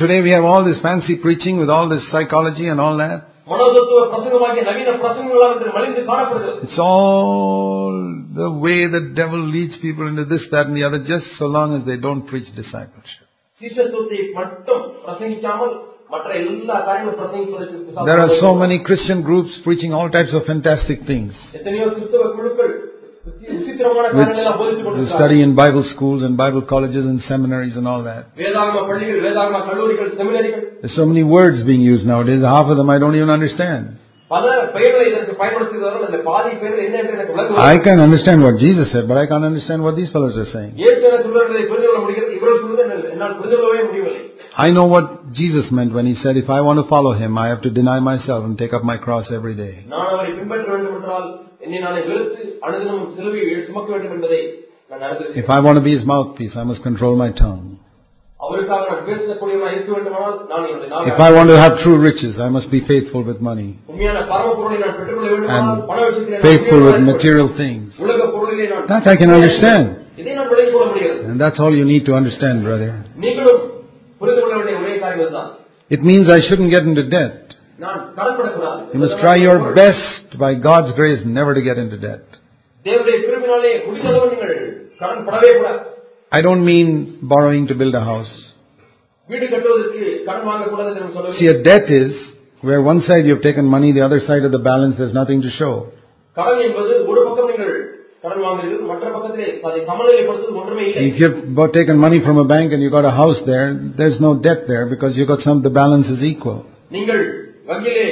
[0.00, 3.37] Today we have all this fancy preaching with all this psychology and all that.
[3.47, 7.97] மனோதத்துவ பிரசங்கமாகிய நவீன பிரசங்கங்களால் இன்று மலிந்து காணப்படுகிறது It's all
[8.41, 11.69] the way the devil leads people into this, that and the other, just so long
[11.77, 13.25] as they don't preach discipleship.
[13.61, 15.73] சீசத்துவத்தை மட்டும் பிரசங்கிக்காமல்
[16.13, 20.43] மற்ற எல்லா காரியங்களும் பிரசங்கிப்பதற்கு பிசாசு There are so many Christian groups preaching all types of
[20.51, 21.33] fantastic things.
[23.28, 28.34] which study in Bible schools and Bible colleges and seminaries and all that.
[28.36, 28.54] There's
[30.96, 33.98] so many words being used nowadays, half of them I don't even understand.
[37.56, 40.76] I can understand what Jesus said, but I can't understand what these fellows are saying.
[44.56, 47.46] I know what Jesus meant when he said, If I want to follow him, I
[47.48, 49.86] have to deny myself and take up my cross every day.
[55.40, 57.78] If I want to be his mouthpiece, I must control my tongue.
[61.10, 63.98] If I want to have true riches, I must be faithful with money and
[66.42, 67.92] faithful with material things.
[67.98, 69.86] That I can understand.
[71.28, 73.04] And that's all you need to understand, brother.
[75.90, 77.54] It means I shouldn't get into debt.
[78.92, 82.24] You must try your best by God's grace never to get into debt.
[86.35, 86.89] தேவனுடைய கிருபினாலே முடிந்தளவு நீங்கள் கடன் படவே கூடாது I don't mean
[87.23, 88.33] borrowing to build a house.
[89.29, 92.11] வீடு கட்டுவதற்கு கடன் வாங்கக்கூடாது என்று See, சொல்லுவேன் a debt is
[92.63, 95.51] where one side you've taken money, the other side of the balance there's nothing to
[95.59, 95.73] show.
[96.37, 97.73] கடன் என்பது ஒரு பக்கம் நீங்கள்
[98.23, 102.47] கடன் வாங்குகிறீர்கள் மற்ற பக்கத்திலே அதை சமநிலைப்படுத்துவது ஒன்றுமே இல்லை If you've bought- taken money from a
[102.53, 103.67] bank and you got a house there,
[103.99, 106.59] there's no debt there because you got some, the balance is equal.
[106.97, 107.23] நீங்கள்
[107.71, 108.05] வங்கியிலே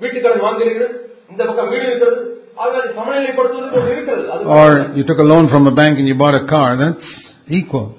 [0.00, 0.92] வீட்டு கடன் வாங்குகிறீர்கள்
[1.32, 2.20] இந்த பக்கம் வீடு இருக்கிறது
[2.62, 4.68] ஆக அதை சமநிலைப்படுத்துவதற்கு ஒன்று இருக்கிறது அது Or
[4.98, 7.08] you took a loan from a bank and you bought a car, that's
[7.47, 7.95] equal.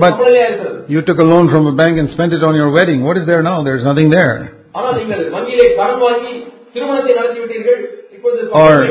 [0.00, 0.12] But
[0.88, 3.04] you took a loan from a bank and spent it on your wedding.
[3.04, 3.62] What is there now?
[3.62, 4.64] There is nothing there.
[8.56, 8.84] or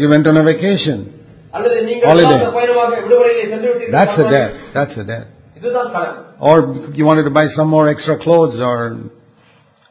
[0.00, 0.98] you went on a vacation.
[2.10, 2.44] Holiday.
[3.92, 4.52] That's a debt.
[4.74, 5.26] That's a debt.
[6.40, 6.56] Or
[6.98, 9.10] you wanted to buy some more extra clothes or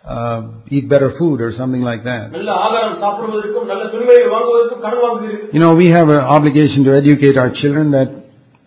[0.05, 2.31] uh, eat better food or something like that.
[5.51, 8.09] You know, we have an obligation to educate our children that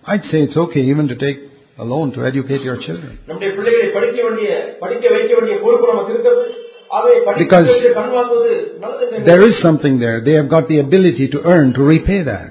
[0.05, 1.39] I'd say it's okay even to take
[1.79, 3.19] a loan to educate your children.
[7.39, 7.67] Because
[9.27, 10.21] there is something there.
[10.25, 12.49] They have got the ability to earn, to repay that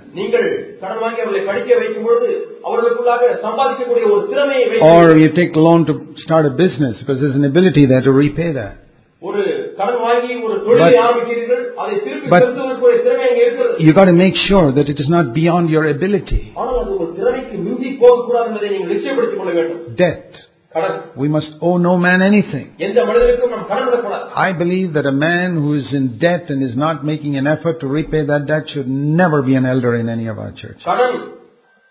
[2.76, 3.32] நீங்கள் கடன் வாங்கி அவர்களை
[3.72, 5.94] படிக்க வைக்கும் பொழுது அவர்களுக்குள்ளாக சம்பாதிக்கக்கூடிய ஒரு திறமையை வைத்து Or you take a loan to
[6.24, 8.74] start a business because there's an ability there to repay that.
[9.22, 9.42] ஒரு
[9.80, 13.92] கடன் வாங்கி ஒரு தொழிலை But- ஆரம்பிக்கிறீர்கள் அதை திருப்பி but- செலுத்துவதற்கு ஒரு திறமை அங்கே இருக்கிறது You
[14.00, 16.40] got to make sure that it is not beyond your ability.
[16.60, 20.32] ஆனால் அது ஒரு திறமைக்கு மிஞ்சி போகக்கூடாது என்பதை நீங்கள் நிச்சயப்படுத்திக் கொள்ள வேண்டும் Debt.
[20.74, 22.66] கடன் We must owe no man anything.
[22.86, 26.62] எந்த மனிதனுக்கும் நாம் கடன் விடக்கூடாது I believe that a man who is in debt and
[26.68, 28.90] is not making an effort to repay that debt should
[29.22, 30.82] never be an elder in any of our church.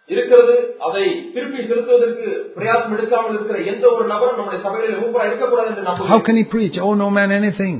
[0.05, 0.53] கடன் இருக்கிறது
[0.85, 1.03] அதை
[1.33, 6.25] திருப்பி செலுத்துவதற்கு பிரயாசம் எடுக்காமல் இருக்கிற எந்த ஒரு நபரும் நம்முடைய சபைகளில் மூப்பரா இருக்கக்கூடாது என்று How நம்புகிறேன்
[6.27, 6.77] can he preach?
[6.85, 7.75] Owe no man anything.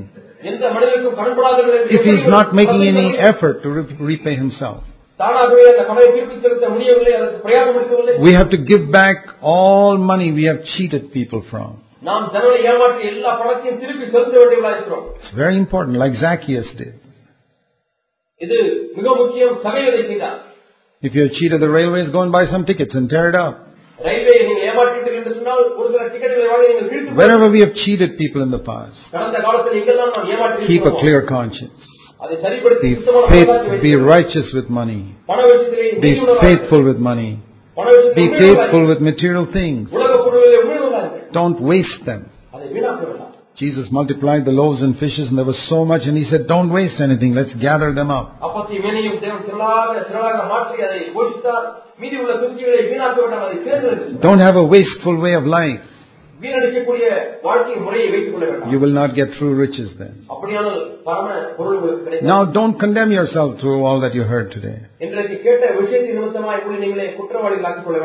[0.52, 4.36] எந்த மனிதனுக்கும் கடன்படாதவர்கள் என்று If he's எப்படி not making any பிரசங்கம் effort to re- repay
[4.36, 4.80] himself.
[5.20, 9.20] தானாகவே அந்த கடனை திருப்பி செலுத்த முடியவில்லை அதற்கு பிரயாசம் எடுக்கவில்லை We have to give back
[9.54, 11.70] all money we have cheated people from.
[12.02, 16.94] நாம் ஜனங்களை ஏமாற்றிய எல்லா பணத்தையும் திருப்பி செலுத்த வேண்டியவர்களா இருக்கிறோம் It's very important, like Zacchaeus did.
[18.42, 18.58] இது
[18.98, 20.39] மிக முக்கியம் சகைவதை செய்தார்
[21.04, 23.56] If you have cheated the railways, go and buy some tickets and tear it up.
[24.00, 27.20] Railway நீங்கள் ஏமாற்றிட்டீர்கள் என்று சொன்னால் ஒரு சில டிக்கெட்டுகளை வாங்கி நீங்கள் கிழித்து போடுங்கள்.
[27.22, 30.92] Wherever we have cheated people in the past, கடந்த காலத்தில் எங்கெல்லாம் நாம் ஏமாற்றி keep a
[30.92, 31.82] இருக்கிறோமோ, clear conscience.
[32.24, 35.00] அதை சரிப்படுத்தி Be சுத்தமான faith, மனசாட்சி be வைத்து, righteous with money.
[35.32, 37.30] பண விஷயத்திலே Be நீதியுள்ளவராக faithful with money.
[37.80, 39.86] பண விஷயத்திலே Be உண்மையுள்ளவராக faithful with material things.
[40.00, 41.32] உலக பொருள்களிலே உண்மையுள்ளவராக இருங்கள்.
[41.39, 42.22] Don't waste them.
[42.56, 46.17] அதை வீணாக்க வேண்டாம் Jesus multiplied the loaves and fishes and there was so much and
[46.17, 48.39] he said, don't waste anything, let's gather them up.
[54.21, 55.81] Don't have a wasteful way of life.
[58.71, 60.27] You will not get true riches then.
[62.23, 64.79] Now don't condemn yourself through all that you heard today.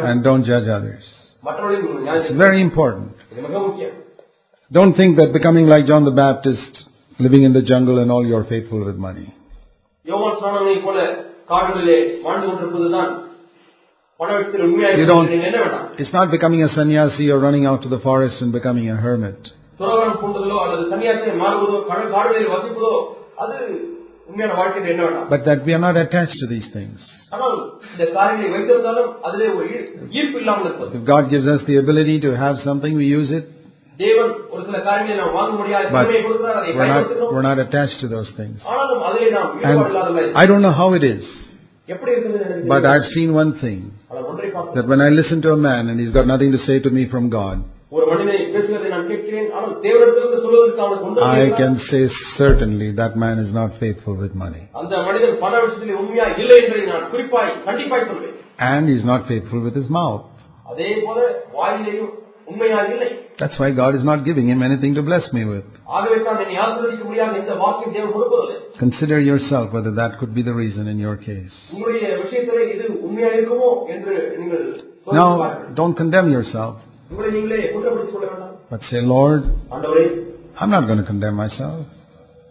[0.05, 1.03] And don't judge others.
[1.43, 3.11] It's very important.
[4.70, 6.72] இது மிக முக்கியம் Don't think that becoming like John the Baptist,
[7.18, 9.26] living in the jungle and all you're faithful with money.
[10.06, 10.98] யோவான் ஸ்நானனை போல
[11.50, 13.12] காடுகளிலே வாழ்ந்து கொண்டிருப்பதுதான்
[14.20, 17.64] பண விஷயத்தில் உண்மையாக You don't- நீங்கள் என்ன வேண்டாம் It's not becoming a sannyasi or running
[17.70, 19.40] out to the forest and becoming a hermit.
[19.80, 22.92] துறவரம் பூண்டுதலோ அல்லது சன்னியாசத்தை மாறுவதோ கடல் காடுகளில் வசிப்பதோ
[23.42, 23.56] அது
[24.28, 26.98] உண்மையான வாழ்க்கை என்று என்ன வேண்டாம் But that we are not attached to these things.
[27.34, 27.56] ஆனால்
[27.92, 29.86] இந்த காரியங்களை வைத்திருந்தாலும் அதிலே ஒரு ஈ-
[30.18, 33.46] ஈர்ப்பு இல்லாமல் இருப்பது If God gives us the ability to have something, we use it.
[35.95, 36.07] But
[36.75, 38.57] we're not, we're not attached to those things.
[39.63, 39.79] And
[40.41, 41.23] I don't know how it is.
[42.67, 43.79] But I've seen one thing
[44.75, 47.03] that when I listen to a man and he's got nothing to say to me
[47.07, 47.57] from God,
[51.31, 52.01] I can say
[52.37, 54.63] certainly that man is not faithful with money.
[58.69, 60.25] And he's not faithful with his mouth.
[62.40, 63.08] அதே போல வாயிலேயும் உண்மையா இல்லை
[63.40, 65.66] That's why God is not giving him anything to bless me with.
[65.96, 70.42] ஆகவே தான் என்னை ஆசீர்வதிக்க முடியாத எந்த வாக்கையும் தேவன் கொடுப்பதில்லை Consider yourself whether that could be
[70.42, 71.56] the reason in your case.
[71.74, 74.64] உங்களுடைய விஷயத்திலே இது உண்மையா இருக்குமோ என்று நீங்கள்
[75.04, 75.74] சோதித்து Now, பாருங்கள்.
[75.80, 76.74] don't condemn yourself,
[77.10, 79.42] உங்களை நீங்களே குற்றப்படுத்திக் கொள்ள வேண்டாம் but say, Lord,
[79.74, 80.06] ஆண்டவரே
[80.60, 81.82] I'm not going to condemn myself.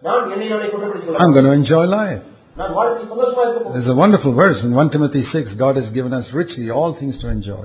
[0.02, 1.36] நான் என்னை நானே குற்றப்படுத்திக் கொள்ள I'm வேண்டாம்.
[1.38, 2.22] going to enjoy life.
[2.60, 3.74] நான் வாழ்க்கை சந்தோஷமா இருக்க போகிறேன்.
[3.76, 5.56] There's a wonderful verse in 1 Timothy 6.
[5.64, 7.64] God has given us richly all things to enjoy.